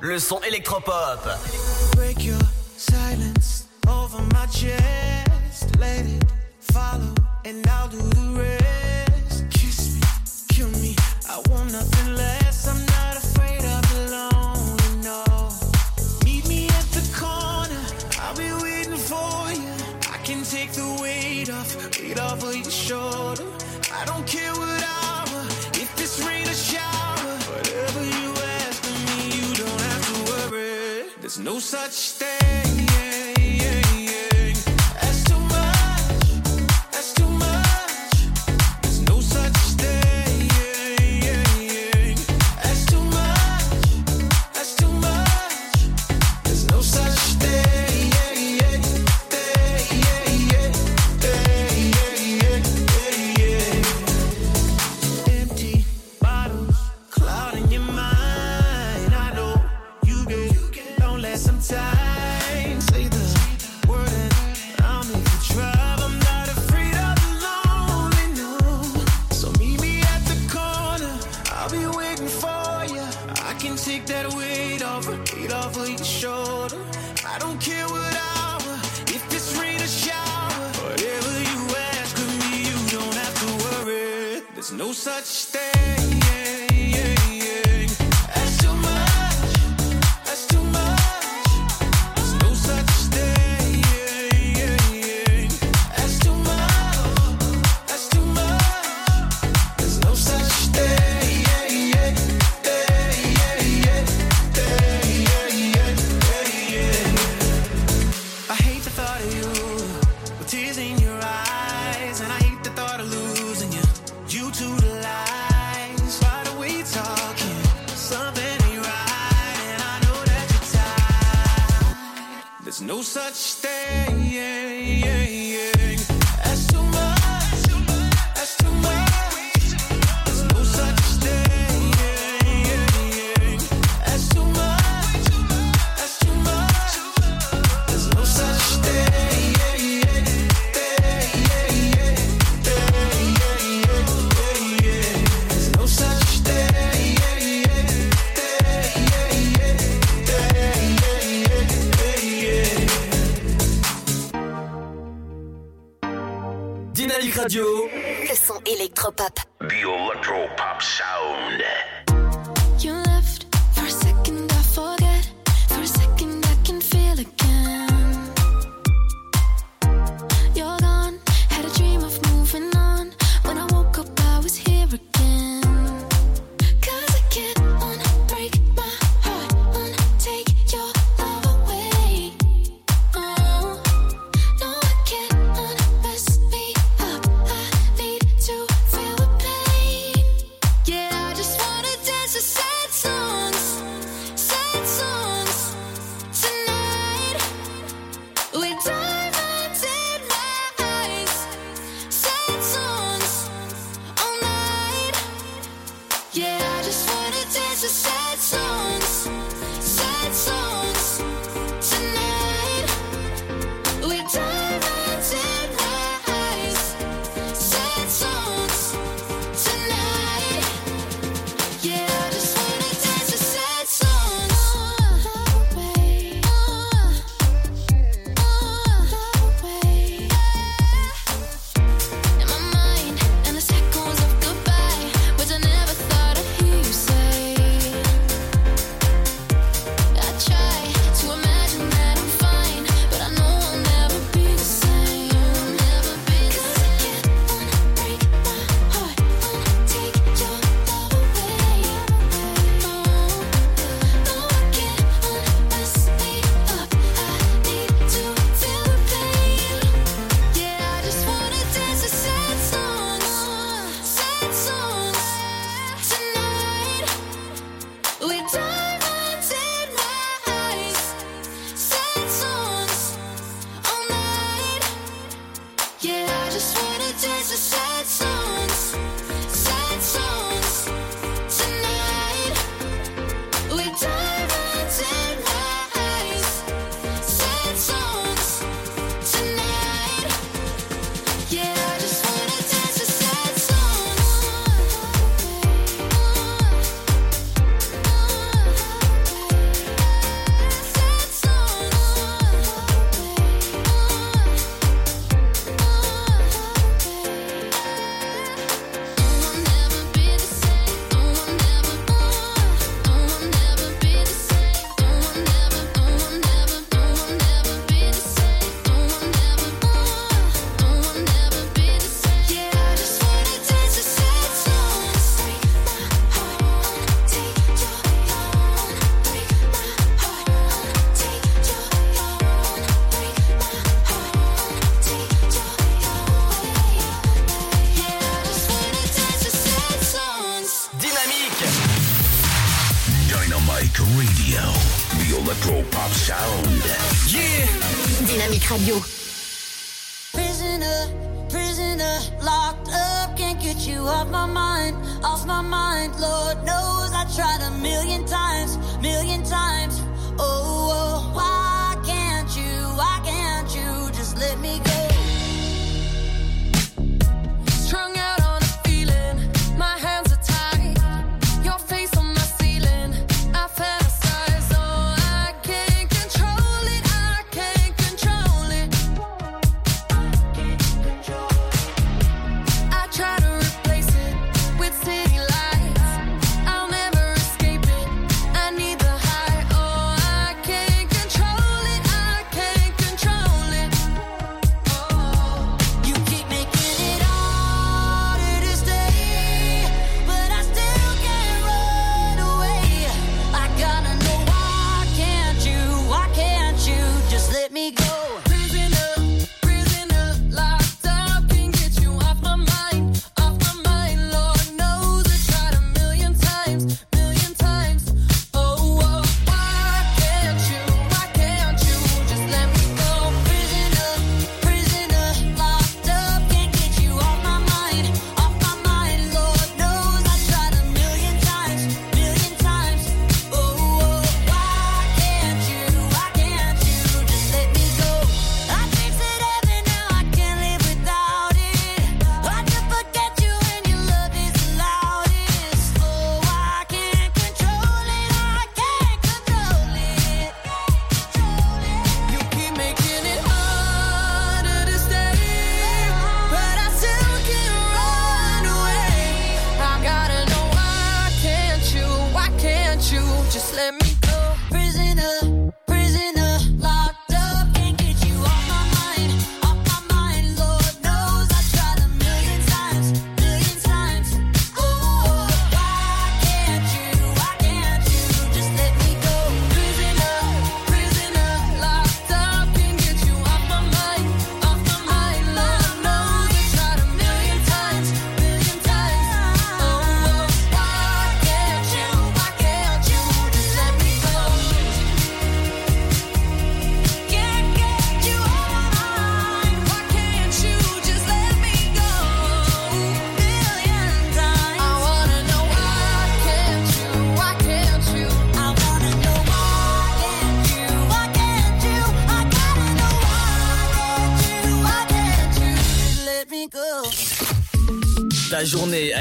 [0.00, 1.20] Le son électropop.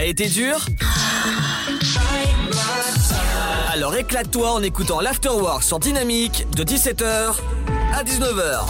[0.08, 0.66] Été dure
[3.72, 7.34] Alors éclate-toi en écoutant l'Afterwork sur Dynamique de 17h
[7.94, 8.66] à 19h.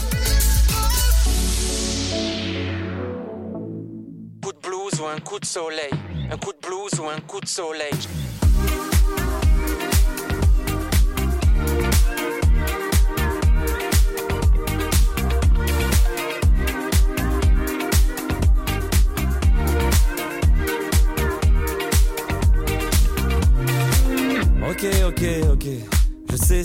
[4.42, 5.92] coup de blues ou un coup de soleil.
[6.32, 7.92] Un coup de blues ou un coup de soleil.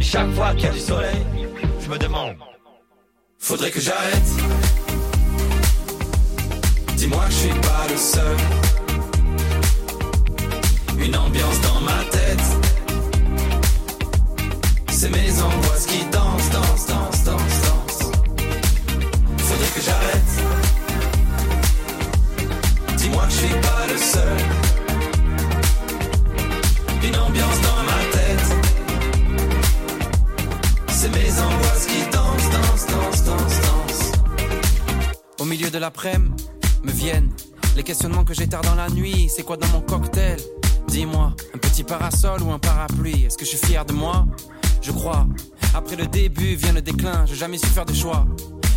[0.00, 1.26] Chaque fois qu'il y a du soleil,
[1.80, 2.36] je me demande.
[3.38, 4.30] Faudrait que j'arrête.
[6.96, 8.36] Dis-moi que je suis pas le seul.
[10.98, 12.42] Une ambiance dans ma tête.
[14.90, 18.10] C'est mes angoisses qui dansent, dansent, dansent, dansent, dansent.
[19.38, 20.32] Faudrait que j'arrête.
[22.96, 24.36] Dis-moi que je suis pas le seul.
[27.02, 27.75] Une ambiance dans
[30.98, 34.12] C'est mes angoisses qui dansent, dansent, dansent, dansent, dansent.
[35.38, 36.32] Au milieu de l'après-midi,
[36.84, 37.30] me viennent
[37.76, 39.28] les questionnements que j'ai tard dans la nuit.
[39.28, 40.38] C'est quoi dans mon cocktail?
[40.88, 43.26] Dis-moi, un petit parasol ou un parapluie?
[43.26, 44.26] Est-ce que je suis fier de moi?
[44.80, 45.26] Je crois.
[45.74, 48.26] Après le début vient le déclin, j'ai jamais su faire de choix.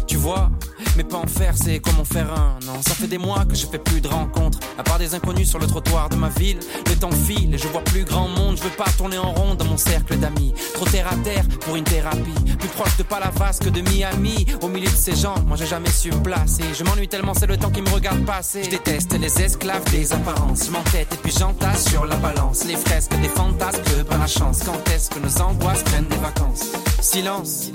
[0.10, 0.49] Tu vois,
[0.98, 2.57] mais pas en faire, c'est comme en faire un.
[2.65, 4.57] Non, ça fait des mois que je fais plus de rencontres.
[4.80, 6.57] À part des inconnus sur le trottoir de ma ville,
[6.88, 8.57] le temps file et je vois plus grand monde.
[8.57, 10.52] Je veux pas tourner en rond dans mon cercle d'amis.
[10.73, 12.56] Trop terre à terre pour une thérapie.
[12.57, 14.48] Plus proche de Palavas que de Miami.
[14.64, 16.64] Au milieu de ces gens, moi j'ai jamais su me placer.
[16.73, 18.64] Je m'ennuie tellement, c'est le temps qui me regarde passer.
[18.64, 20.65] Je déteste les esclaves des apparences.
[20.65, 22.65] Je m'entête et puis j'entasse sur la balance.
[22.65, 24.61] Les fresques des fantasmes, par la chance.
[24.65, 26.64] Quand est-ce que nos angoisses prennent des vacances?
[26.99, 27.72] Silence.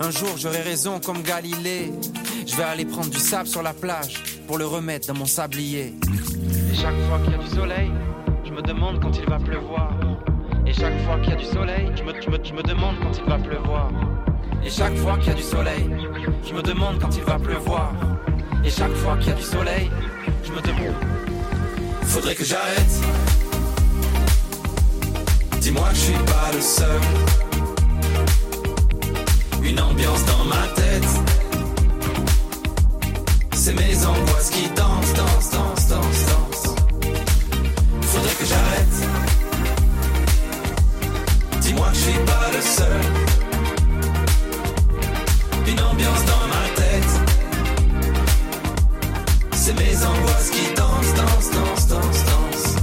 [0.00, 1.92] Un jour j'aurai raison comme Galilée.
[2.46, 5.94] Je vais aller prendre du sable sur la plage pour le remettre dans mon sablier.
[6.72, 7.90] Et chaque fois qu'il y a du soleil,
[8.44, 9.92] je me demande quand il va pleuvoir.
[10.66, 12.96] Et chaque fois qu'il y a du soleil, je me, je me- je me demande
[13.02, 13.90] quand il va pleuvoir.
[14.64, 15.90] Et chaque fois qu'il y a du soleil,
[16.48, 17.92] je me demande quand il va pleuvoir.
[18.64, 19.90] Et chaque fois qu'il y a du soleil,
[20.44, 20.94] je me demande.
[22.02, 23.00] Faudrait que j'arrête.
[25.60, 27.00] Dis-moi que je suis pas le seul.
[29.62, 31.06] Une ambiance dans ma tête.
[33.54, 36.74] C'est mes angoisses qui dansent, dansent, dansent, dansent, dansent.
[38.02, 38.96] Faudrait que j'arrête.
[41.60, 43.00] Dis-moi que je suis pas le seul.
[45.66, 47.12] Une ambiance dans ma tête.
[49.52, 52.76] C'est mes angoisses qui dansent, dansent, dansent, dansent, dansent.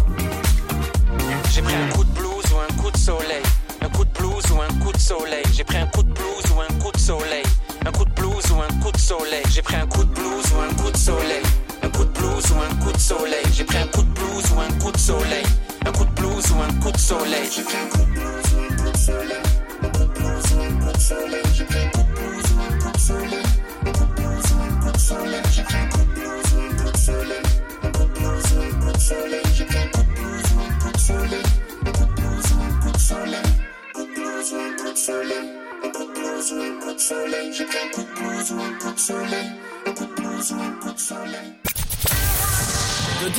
[1.52, 3.44] J'ai pris un coup de blues ou un coup de soleil.
[3.82, 5.44] Un coup de blues ou un coup de soleil.
[5.54, 7.44] J'ai pris un coup de blues ou un coup de soleil.
[7.86, 9.44] Un coup de ou un coup de soleil.
[9.52, 11.42] J'ai pris un coup de blues ou un coup de soleil.
[11.84, 13.46] Un coup de blues ou un coup de soleil.
[13.54, 15.44] J'ai pris un coup de blues ou un coup de soleil.
[15.86, 17.50] Un coup de blues ou un coup de soleil.
[17.56, 19.42] J'ai pris un coup de blues ou un coup de soleil.
[19.84, 21.87] Un coup de blues ou un coup de soleil.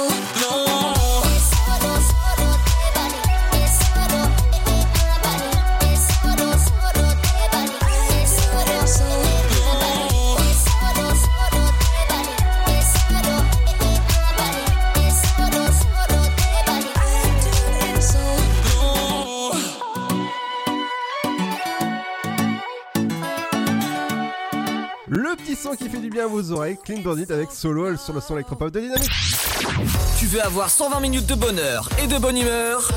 [0.00, 0.37] Oh.
[26.18, 26.76] Bien à vos oreilles.
[26.84, 29.10] Clean Bandit avec Solo sur le son électropop de Dynamique.
[30.18, 32.90] Tu veux avoir 120 minutes de bonheur et de bonne humeur?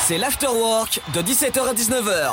[0.00, 2.30] C'est l'afterwork de 17h à 19h.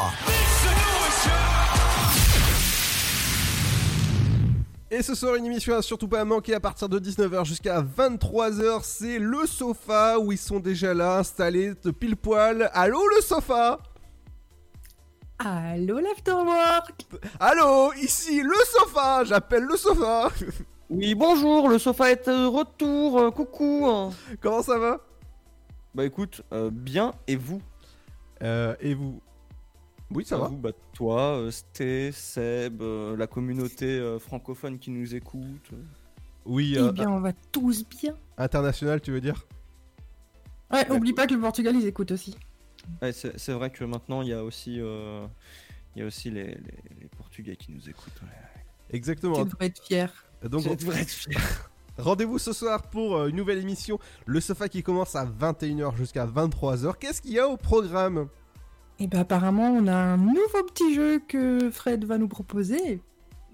[4.90, 8.80] Et ce soir, une émission à surtout pas manquer à partir de 19h jusqu'à 23h.
[8.84, 12.70] C'est le sofa où ils sont déjà là, installés de pile poil.
[12.74, 13.80] Allô, le sofa?
[15.40, 17.06] Allô l'afterwork
[17.40, 20.30] Allô, ici le sofa J'appelle le sofa
[20.90, 23.88] Oui, bonjour, le sofa est de retour, euh, coucou
[24.42, 25.00] Comment ça va?
[25.96, 27.62] Bah écoute, euh, bien, et vous?
[28.44, 29.20] Euh, et vous?
[30.12, 30.48] Oui, ça Euh, va.
[30.48, 35.70] vous, bah, Toi, euh, Sté, Seb, euh, la communauté euh, francophone qui nous écoute.
[35.74, 35.78] euh.
[36.46, 38.16] Oui, Eh euh, bien, on va tous bien.
[38.38, 39.48] international, tu veux dire?
[40.72, 42.36] Ouais, oublie pas que le Portugal, ils écoutent aussi.
[43.02, 45.26] Ouais, c'est vrai que maintenant, il y a aussi, euh,
[45.96, 46.56] il y a aussi les, les-
[47.02, 48.22] les Portugais qui nous écoutent.
[48.22, 48.30] ouais.
[48.92, 49.36] Exactement.
[49.44, 50.26] Tu devrais être fier.
[50.44, 51.70] Donc, Tu devrais être fier.
[51.98, 56.26] Rendez-vous ce soir pour euh, une nouvelle émission, le sofa qui commence à 21h jusqu'à
[56.26, 56.96] 23h.
[57.00, 58.28] Qu'est-ce qu'il y a au programme?
[59.00, 63.00] Et bah, apparemment, on a un nouveau petit jeu que Fred va nous proposer.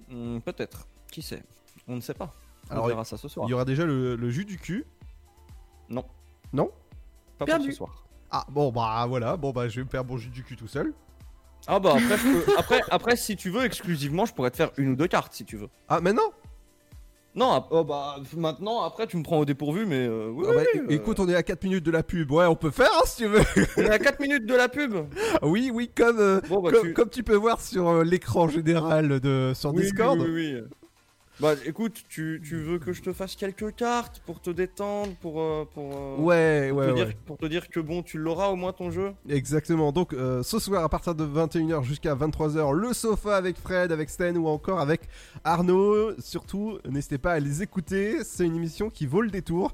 [0.09, 1.43] Hmm, Peut-être, qui sait?
[1.87, 2.33] On ne sait pas.
[2.69, 3.47] On Alors, verra ça ce soir.
[3.47, 4.85] Il y aura déjà le, le jus du cul?
[5.89, 6.05] Non.
[6.53, 6.71] Non?
[7.37, 7.65] Pas Perdu.
[7.67, 8.05] pour ce soir.
[8.31, 10.93] Ah bon bah voilà, bon bah je vais me faire jus du cul tout seul.
[11.67, 14.71] Ah bah après, je peux- après, après, si tu veux, exclusivement, je pourrais te faire
[14.77, 15.67] une ou deux cartes si tu veux.
[15.87, 16.31] Ah maintenant
[17.35, 20.61] Non, oh bah maintenant, après, tu me prends au dépourvu, mais euh, oui, Ah bah,
[20.73, 22.89] oui, euh, Écoute, on est à 4 minutes de la pub, ouais on peut faire
[22.95, 23.41] hein, si tu veux.
[23.77, 24.95] on est à 4 minutes de la pub.
[25.43, 28.47] oui, oui, comme, euh, Bon, bah, comme, tu- comme tu peux voir sur euh, l'écran
[28.47, 30.19] général de, sur Oui, Discord.
[30.21, 30.61] Oui, oui, oui.
[31.39, 35.39] Bah écoute, tu, tu veux que je te fasse quelques cartes pour te détendre, pour,
[35.39, 37.05] euh, pour, euh, Ouais, pour ouais, te ouais.
[37.05, 39.13] Dire, pour te dire que bon, tu l'auras au moins ton jeu.
[39.29, 43.93] Exactement, donc euh, ce soir à partir de 21h jusqu'à 23h, le sofa avec Fred,
[43.93, 45.01] avec Sten ou encore avec
[45.45, 46.11] Arnaud.
[46.19, 49.71] Surtout, n'hésitez pas à les écouter, c'est une émission qui vaut le détour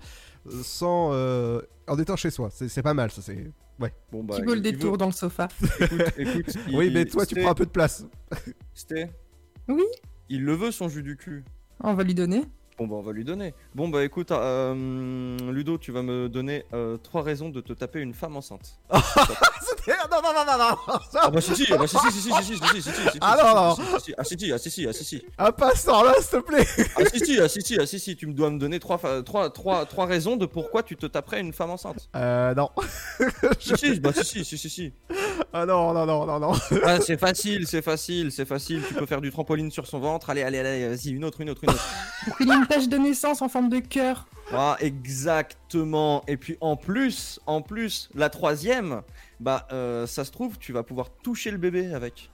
[0.62, 2.50] sans, euh, en étant chez soi.
[2.52, 3.52] C'est c'est pas mal, ça c'est...
[3.80, 3.92] Ouais.
[4.12, 4.36] Bon bah.
[4.36, 5.48] Qui vaut le détour veut- dans le sofa.
[5.82, 6.54] Écoute, écoute.
[6.74, 8.06] Oui, mais toi tu prends un peu de place.
[8.76, 9.08] Sté,
[9.68, 9.84] Oui
[10.28, 11.44] il le veut son jus du cul.
[11.84, 12.46] On va lui donner.
[12.78, 13.54] Bon bah on va lui donner.
[13.74, 18.02] Bon bah écoute, euh, Ludo, tu vas me donner euh, trois raisons de te taper
[18.02, 18.80] une femme enceinte.
[18.92, 19.00] non,
[20.12, 22.44] non, non, non, non, Ah bah si si, ah bah si si si si si
[22.44, 24.00] si si si si si si Ah si, non, si, non.
[24.00, 25.86] si, si, si, ah si si ah si si ah si si Ah, pas ce
[25.86, 26.66] temps-là, s'il te plaît
[26.98, 29.00] ah si si ah si si ah si si tu me dois me donner trois
[29.24, 32.10] trois trois trois raisons de pourquoi tu te taperais une femme enceinte.
[32.18, 32.70] Euh, non.
[33.60, 34.94] Si si bah si si si si si.
[35.54, 36.52] Ah non, non, non, non, non.
[36.84, 40.30] Ah c'est facile c'est facile c'est facile tu peux faire du trampoline sur son ventre
[40.30, 42.65] allez allez allez vas-y une autre une autre une autre.
[42.66, 44.28] Une tache de naissance en forme de cœur.
[44.52, 46.24] Ah, exactement.
[46.28, 49.02] Et puis en plus, en plus, la troisième,
[49.40, 52.30] bah euh, ça se trouve, tu vas pouvoir toucher le bébé avec.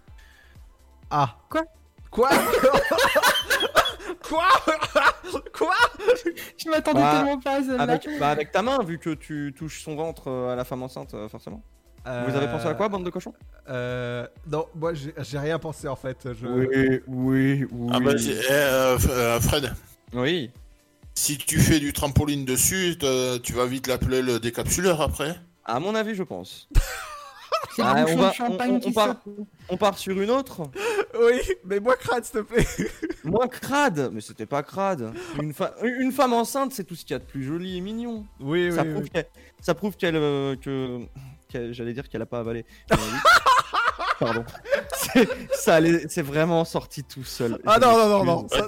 [1.10, 1.36] Ah.
[1.50, 1.64] Quoi?
[2.10, 2.30] Quoi?
[4.24, 4.44] Quoi?
[5.54, 5.76] Quoi?
[6.58, 7.82] Je m'attendais Bah, tellement pas à celle-là.
[7.84, 10.84] Avec, bah, avec ta main, vu que tu touches son ventre euh, à la femme
[10.84, 11.62] enceinte, euh, forcément.
[12.06, 13.34] Vous avez pensé à quoi, bande de cochons?
[13.70, 14.26] Euh.
[14.48, 16.30] Non, moi j'ai rien pensé en fait.
[16.34, 16.48] Je...
[16.48, 17.90] Oui, oui, oui.
[17.94, 18.12] Ah bah,
[18.50, 19.72] euh, Fred.
[20.14, 20.52] Oui.
[21.16, 25.36] Si tu fais du trampoline dessus, te- tu vas vite l'appeler le décapsuleur après.
[25.66, 26.68] À mon avis, je pense.
[27.80, 28.34] Ah, un on, va-
[28.94, 29.48] part, saute.
[29.70, 30.64] on part sur une autre
[31.20, 32.66] Oui, mais moi crade s'il te plaît.
[33.24, 35.14] Moins crade Mais c'était pas crade.
[35.42, 37.82] Une, fa- une femme enceinte, c'est tout ce qu'il y a de plus joli et
[37.82, 38.26] mignon.
[38.42, 39.10] Oui, ça oui, prouve oui.
[39.12, 39.28] qu'elle-
[39.62, 41.00] ça prouve qu'elle euh, que
[41.48, 42.66] qu'elle- j'allais dire qu'elle a pas avalé.
[44.20, 44.44] Pardon.
[45.14, 47.58] C'est- Ça allait- c'est vraiment sorti tout seul.
[47.66, 48.48] Ah non, non, non, non.
[48.50, 48.68] ça,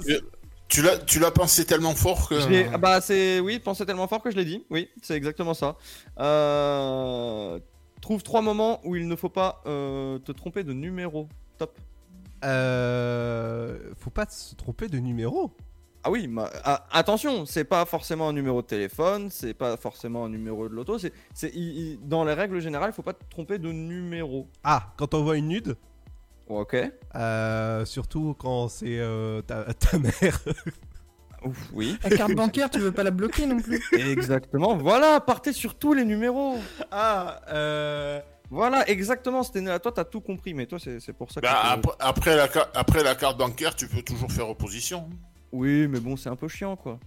[0.73, 2.33] Tu l'as, tu l'as pensé tellement fort que.
[2.73, 4.65] Ah bah c'est oui, pensez tellement fort que je l'ai dit.
[4.71, 5.77] Oui, c'est exactement ça.
[6.19, 7.59] Euh,
[8.01, 11.29] Trouve trois moments où il ne faut pas euh, te tromper de numéro.
[11.59, 11.77] Top.
[12.43, 13.77] Euh.
[13.99, 15.51] Faut pas se tromper de numéro?
[16.03, 20.25] Ah oui, ma- ah, attention, c'est pas forcément un numéro de téléphone, c'est pas forcément
[20.25, 20.97] un numéro de loto.
[20.97, 24.47] C'est, c'est il- il- dans les règles générales, il faut pas te tromper de numéro.
[24.65, 25.77] Ah, quand on voit une nude?
[26.59, 26.75] Ok.
[27.15, 30.13] Euh, surtout quand c'est euh, ta, ta mère.
[31.45, 31.97] Ouf, oui.
[32.03, 33.83] La carte bancaire, tu veux pas la bloquer non plus.
[33.91, 34.77] Exactement.
[34.77, 36.57] Voilà, partez sur tous les numéros.
[36.91, 38.21] Ah, euh.
[38.49, 39.41] Voilà, exactement.
[39.41, 41.45] C'était à toi, t'as tout compris, mais toi, c'est, c'est pour ça que.
[41.47, 45.09] Bah, après, après la, après la carte bancaire, tu peux toujours faire opposition.
[45.51, 46.99] Oui, mais bon, c'est un peu chiant, quoi.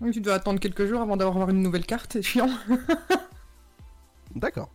[0.00, 2.50] Oui, tu dois attendre quelques jours avant d'avoir une nouvelle carte, c'est chiant.
[4.34, 4.70] D'accord.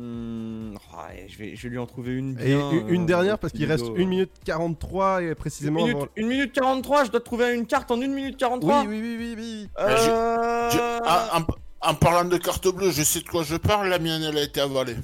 [0.00, 2.70] Hmm, ouais, je, vais, je vais lui en trouver une Et bien.
[2.70, 6.28] une, une euh, dernière parce qu'il reste 1 minute 43 et précisément Une minute, avant-
[6.28, 9.34] minute 43, je dois trouver une carte en 1 minute 43 Oui, oui, oui, oui,
[9.36, 9.68] oui.
[9.80, 13.98] Euh, ah, en, en parlant de carte bleue, je sais de quoi je parle, la
[13.98, 14.96] mienne elle a été avalée.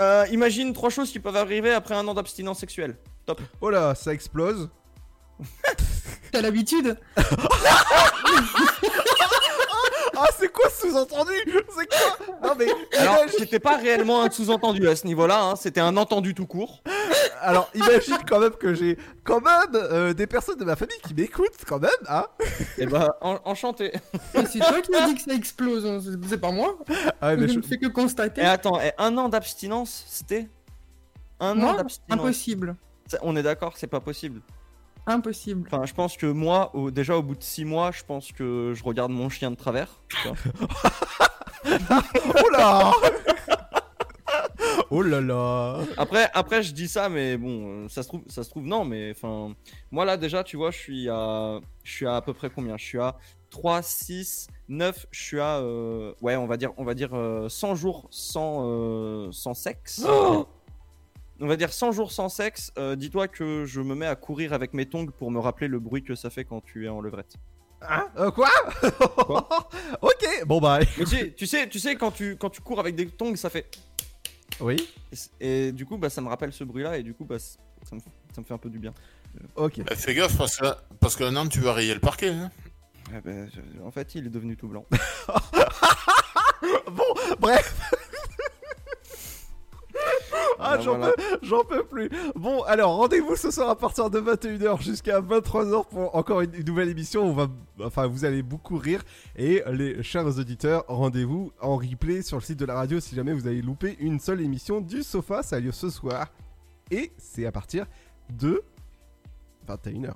[0.00, 2.96] Euh, imagine trois choses qui peuvent arriver après un an d'abstinence sexuelle.
[3.24, 3.40] Top.
[3.60, 4.68] Oh là, ça explose.
[6.32, 6.98] T'as l'habitude
[10.20, 11.32] Ah, c'est quoi ce sous-entendu?
[11.46, 12.26] C'est quoi?
[12.42, 12.66] Non mais
[12.98, 16.46] Alors, imagine- c'était pas réellement un sous-entendu à ce niveau-là, hein, c'était un entendu tout
[16.46, 16.82] court.
[17.40, 21.14] alors imagine quand même que j'ai quand même euh, des personnes de ma famille qui
[21.14, 22.26] m'écoutent quand même, hein
[22.78, 23.92] Et bah, en- enchanté.
[24.34, 26.76] Mais C'est toi qui as dit que ça explose, hein, c'est- pas moi.
[27.20, 28.40] Ah, mais je ne fais que constater.
[28.40, 30.48] Et attends, et un an d'abstinence, c'était?
[31.40, 32.18] Un an d'abstinence.
[32.20, 32.76] impossible.
[33.22, 34.40] On est d'accord, c'est pas possible.
[35.08, 35.68] Impossible.
[35.72, 38.72] Enfin, je pense que moi, au- déjà au bout de 6 mois, je pense que
[38.76, 40.00] je regarde mon chien de travers.
[41.66, 42.92] Oh là
[44.90, 48.42] Oh là là Après, après, je dis ça, mais bon, euh, ça se trouve, ça
[48.42, 49.54] se trouve non, mais enfin,
[49.90, 52.76] moi là déjà, tu vois, je suis à, je suis à à peu près combien?
[52.78, 53.16] Je suis à
[53.50, 57.48] 3, 6, 9, je suis à, euh, ouais, on va dire, on va dire euh,
[57.48, 60.04] 100 jours sans, euh, sans sexe.
[60.08, 60.46] Oh
[61.40, 62.72] on va dire 100 jours sans sexe.
[62.78, 65.78] Euh, Dis-toi que je me mets à courir avec mes tongs pour me rappeler le
[65.78, 67.34] bruit que ça fait quand tu es en levrette.
[67.82, 68.08] Hein?
[68.18, 68.48] Euh, Quoi?
[70.02, 70.80] Ok, bon bah...
[70.80, 73.36] Mais tu, sais- tu sais, tu sais quand tu quand tu cours avec des tongs,
[73.36, 73.66] ça fait.
[74.60, 74.88] Oui
[75.40, 77.56] Et, du coup, bah, ça me rappelle ce bruit-là et du coup, bah, ça
[77.94, 78.92] me, ça me fait un peu du bien.
[79.54, 79.80] Ok.
[79.84, 80.66] Bah, fais gaffe parce que,
[81.00, 82.30] parce que non, tu vas rayer le parquet.
[82.30, 82.50] Hein.
[83.12, 84.84] Ouais, bah, je- en fait, il est devenu tout blanc.
[86.90, 87.04] Bon,
[87.38, 87.80] bref
[90.58, 91.12] Ah, Voilà, j'en voilà.
[91.12, 92.10] peux, j'en peux plus.
[92.34, 96.64] Bon, alors rendez-vous ce soir à partir de 21h jusqu'à 23h pour encore une, une
[96.64, 97.24] nouvelle émission.
[97.24, 97.48] On va,
[97.82, 99.02] enfin, vous allez beaucoup rire.
[99.36, 103.32] Et les chers auditeurs, rendez-vous en replay sur le site de la radio si jamais
[103.32, 105.42] vous avez loupé une seule émission du sofa.
[105.42, 106.26] Ça a lieu ce soir.
[106.90, 107.86] Et c'est à partir
[108.30, 108.62] de
[109.68, 110.12] 21h.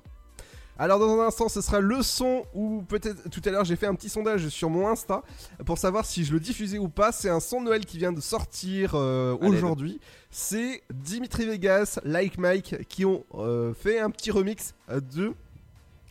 [0.79, 3.85] Alors dans un instant ce sera le son ou peut-être tout à l'heure j'ai fait
[3.85, 5.21] un petit sondage sur mon Insta
[5.65, 7.11] pour savoir si je le diffusais ou pas.
[7.11, 9.99] C'est un son de Noël qui vient de sortir euh, aujourd'hui.
[10.31, 15.33] C'est Dimitri Vegas, Like Mike qui ont euh, fait un petit remix de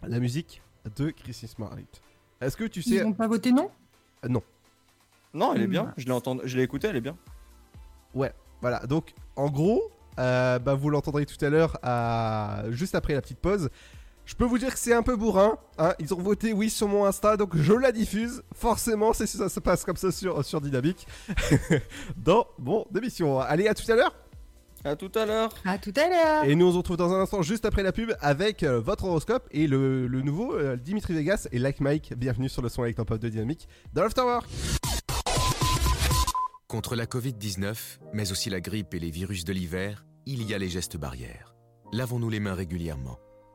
[0.02, 0.62] la musique
[0.96, 2.02] de Christmas Marriott.
[2.40, 2.96] Est-ce que tu sais...
[2.96, 3.70] Ils n'ont pas voté non?
[4.24, 4.42] Euh, non.
[5.34, 5.92] Non, elle est bien.
[5.96, 7.16] Je l'ai entendu, je l'ai écouté, elle est bien.
[8.14, 8.80] Ouais, voilà.
[8.80, 12.64] Donc, en gros, euh, bah, vous l'entendrez tout à l'heure, à...
[12.70, 13.70] juste après la petite pause.
[14.24, 15.58] Je peux vous dire que c'est un peu bourrin.
[15.78, 15.94] hein.
[15.98, 18.42] Ils ont voté oui sur mon Insta, donc je la diffuse.
[18.54, 21.06] Forcément, c'est ça se passe comme ça sur, sur Dynamique.
[22.16, 23.40] Dans mon émission.
[23.40, 24.14] Allez, à tout à l'heure.
[24.84, 25.50] À tout à l'heure.
[25.64, 26.44] À tout à l'heure.
[26.44, 29.04] Et nous, on se retrouve dans un instant, juste après la pub, avec euh, votre
[29.04, 32.14] horoscope et le, le nouveau euh, Dimitri Vegas et Like Mike.
[32.16, 34.48] Bienvenue sur le son avec ton pop de Dynamique dans l'Afterwork.
[36.66, 37.74] Contre la Covid-19,
[38.12, 41.54] mais aussi la grippe et les virus de l'hiver, il y a les gestes barrières.
[41.92, 43.18] Lavons-nous les mains régulièrement.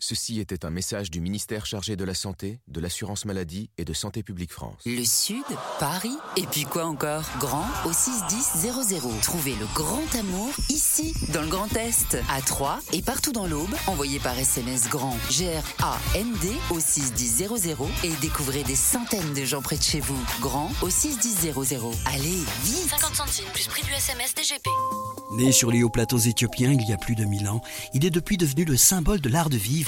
[0.00, 3.92] Ceci était un message du ministère chargé de la Santé, de l'Assurance Maladie et de
[3.92, 4.80] Santé Publique France.
[4.86, 5.42] Le Sud,
[5.80, 7.24] Paris, et puis quoi encore?
[7.40, 9.20] Grand au 61000.
[9.22, 13.74] Trouvez le grand amour ici, dans le Grand Est, à Troyes et partout dans l'Aube.
[13.88, 17.48] Envoyez par SMS grand G-R-A-N-D au 61000
[18.04, 20.24] et découvrez des centaines de gens près de chez vous.
[20.40, 21.54] Grand au 61000.
[22.06, 24.68] Allez, vite 50 centimes plus prix du SMS DGP.
[25.32, 27.60] Né sur les hauts plateaux éthiopiens il y a plus de 1000 ans,
[27.92, 29.87] il est depuis devenu le symbole de l'art de vivre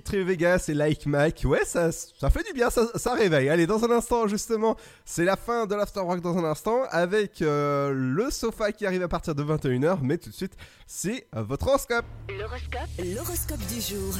[0.00, 1.42] Dimitri Vegas et Like Mike.
[1.44, 3.50] Ouais, ça, fait du bien, ça, ça réveille.
[3.50, 7.92] Allez, dans un instant, justement, c'est la fin de l'Afterwork dans un instant avec euh,
[7.94, 9.98] le sofa qui arrive à partir de 21h.
[10.00, 10.56] Mais tout de suite,
[10.86, 12.06] c'est euh, votre horoscope.
[12.30, 12.88] L'horoscope.
[12.98, 14.14] L'horoscope du jour.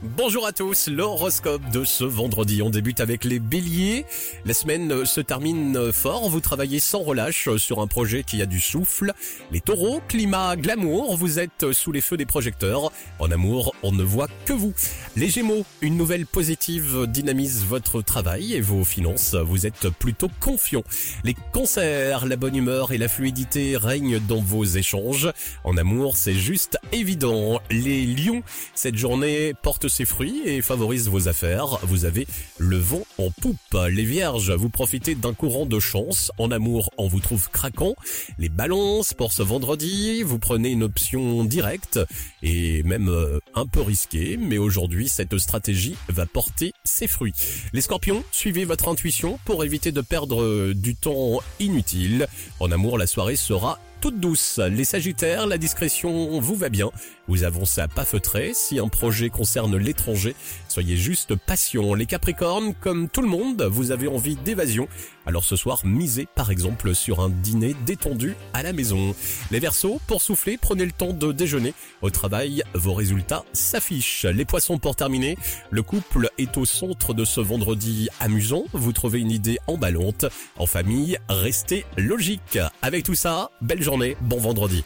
[0.00, 2.62] Bonjour à tous, l'horoscope de ce vendredi.
[2.62, 4.06] On débute avec les béliers.
[4.44, 8.60] La semaine se termine fort, vous travaillez sans relâche sur un projet qui a du
[8.60, 9.12] souffle.
[9.50, 12.92] Les taureaux, climat glamour, vous êtes sous les feux des projecteurs.
[13.18, 14.72] En amour, on ne voit que vous.
[15.16, 19.34] Les gémeaux, une nouvelle positive dynamise votre travail et vos finances.
[19.34, 20.84] Vous êtes plutôt confiants.
[21.24, 25.28] Les cancers, la bonne humeur et la fluidité règnent dans vos échanges.
[25.64, 27.60] En amour, c'est juste évident.
[27.68, 28.44] Les lions,
[28.76, 31.78] cette journée porte ses fruits et favorise vos affaires.
[31.82, 32.26] Vous avez
[32.58, 33.56] le vent en poupe.
[33.90, 36.30] Les vierges, vous profitez d'un courant de chance.
[36.38, 37.94] En amour, on vous trouve craquant.
[38.38, 41.98] Les balances, pour ce vendredi, vous prenez une option directe
[42.42, 44.36] et même euh, un peu risquée.
[44.36, 47.34] Mais aujourd'hui, cette stratégie va porter ses fruits.
[47.72, 52.26] Les scorpions, suivez votre intuition pour éviter de perdre euh, du temps inutile.
[52.60, 54.58] En amour, la soirée sera toute douce.
[54.58, 56.90] Les Sagittaires, la discrétion vous va bien.
[57.26, 58.52] Vous avancez à pas feutré.
[58.54, 60.34] Si un projet concerne l'étranger,
[60.68, 61.94] soyez juste patient.
[61.94, 64.88] Les Capricornes, comme tout le monde, vous avez envie d'évasion.
[65.28, 69.14] Alors ce soir, misez par exemple sur un dîner détendu à la maison.
[69.50, 71.74] Les Verseaux, pour souffler, prenez le temps de déjeuner.
[72.00, 74.24] Au travail, vos résultats s'affichent.
[74.24, 75.36] Les Poissons, pour terminer,
[75.68, 78.64] le couple est au centre de ce vendredi amusant.
[78.72, 80.24] Vous trouvez une idée emballante.
[80.56, 82.58] En famille, restez logique.
[82.80, 84.82] Avec tout ça, belle journée, bon vendredi.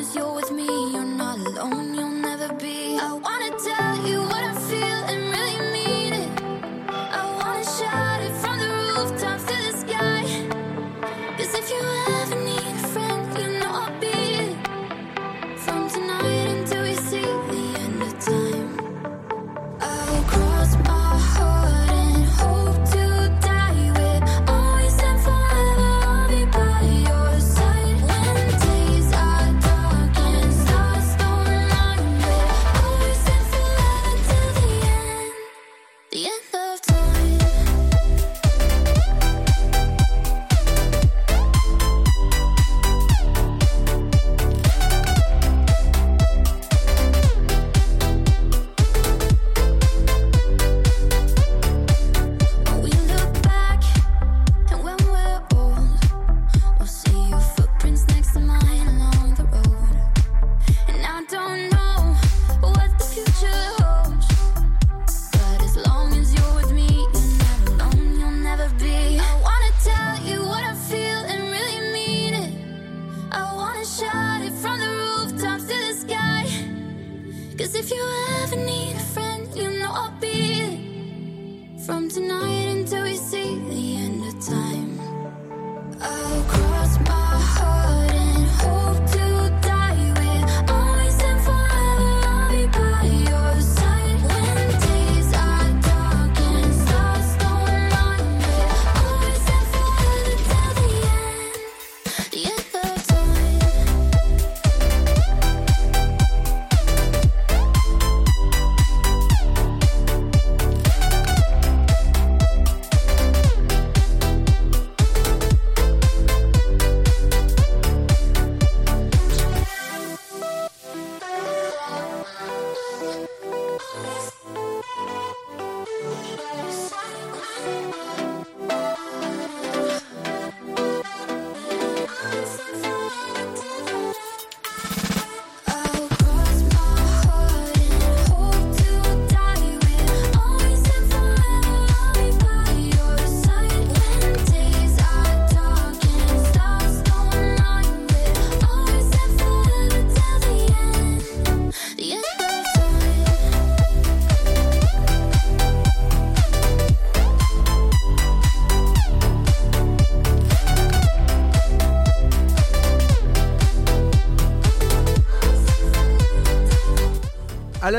[0.00, 2.19] As you're with me, you're not alone, you'll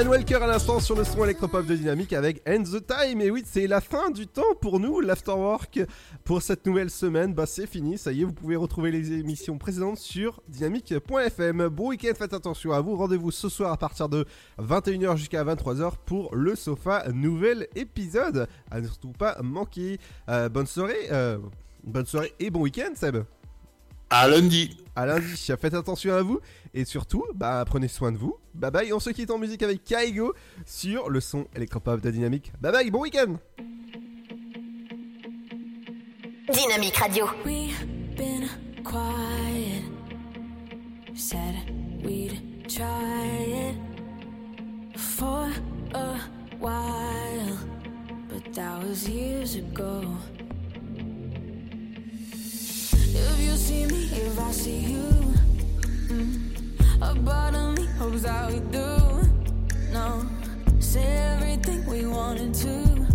[0.01, 3.21] Alan Walker à l'instant sur le son électropop de Dynamique avec End the Time.
[3.21, 5.79] Et oui, c'est la fin du temps pour nous, l'Afterwork.
[6.23, 7.99] Pour cette nouvelle semaine, bah c'est fini.
[7.99, 11.67] Ça y est, vous pouvez retrouver les émissions précédentes sur dynamique.fm.
[11.67, 12.95] Bon week-end, faites attention à vous.
[12.95, 14.25] Rendez-vous ce soir à partir de
[14.57, 18.47] 21h jusqu'à 23h pour le sofa, nouvel épisode.
[18.71, 19.99] À ne surtout pas manquer.
[20.29, 21.09] Euh, bonne soirée.
[21.11, 21.37] euh,
[21.83, 23.17] bonne soirée et bon week-end, Seb.
[24.13, 24.77] À lundi.
[24.93, 25.25] À lundi.
[25.37, 26.41] Faites attention à vous.
[26.73, 28.35] Et surtout, bah, prenez soin de vous.
[28.53, 28.93] Bye bye.
[28.93, 30.33] On se quitte en musique avec Kaigo
[30.65, 32.51] sur le son électropop de Dynamique.
[32.59, 32.91] Bye bye.
[32.91, 33.37] Bon week-end.
[36.51, 37.25] Dynamique Radio.
[37.45, 38.49] We've been
[38.83, 39.83] quiet.
[41.15, 41.55] Said
[42.03, 43.77] we'd try it
[44.97, 45.49] for
[45.93, 46.17] a
[46.59, 47.57] while,
[48.27, 50.03] but that was years ago.
[53.29, 55.07] If you see me, if I see you,
[56.09, 56.33] mm,
[57.01, 58.89] a part of me hopes that we do.
[59.93, 60.25] No,
[60.79, 63.07] say everything we wanted to.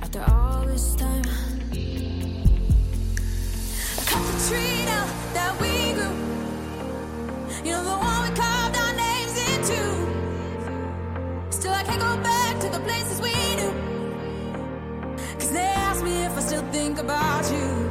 [0.00, 1.24] After all this time.
[3.98, 6.16] I Cut the tree down that we grew.
[7.64, 9.80] You know the one we carved our names into.
[11.50, 13.74] Still, I can't go back to the places we knew.
[15.38, 17.83] Cause they ask me if I still think about you.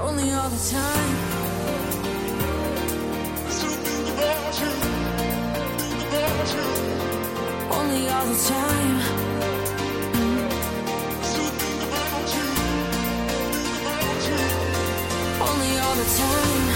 [0.00, 1.14] Only all the time.
[4.12, 4.72] About you.
[6.06, 6.66] About you.
[7.70, 8.98] Only all the time.
[11.92, 12.48] About you.
[15.40, 16.75] Only all the time.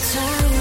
[0.00, 0.53] summertime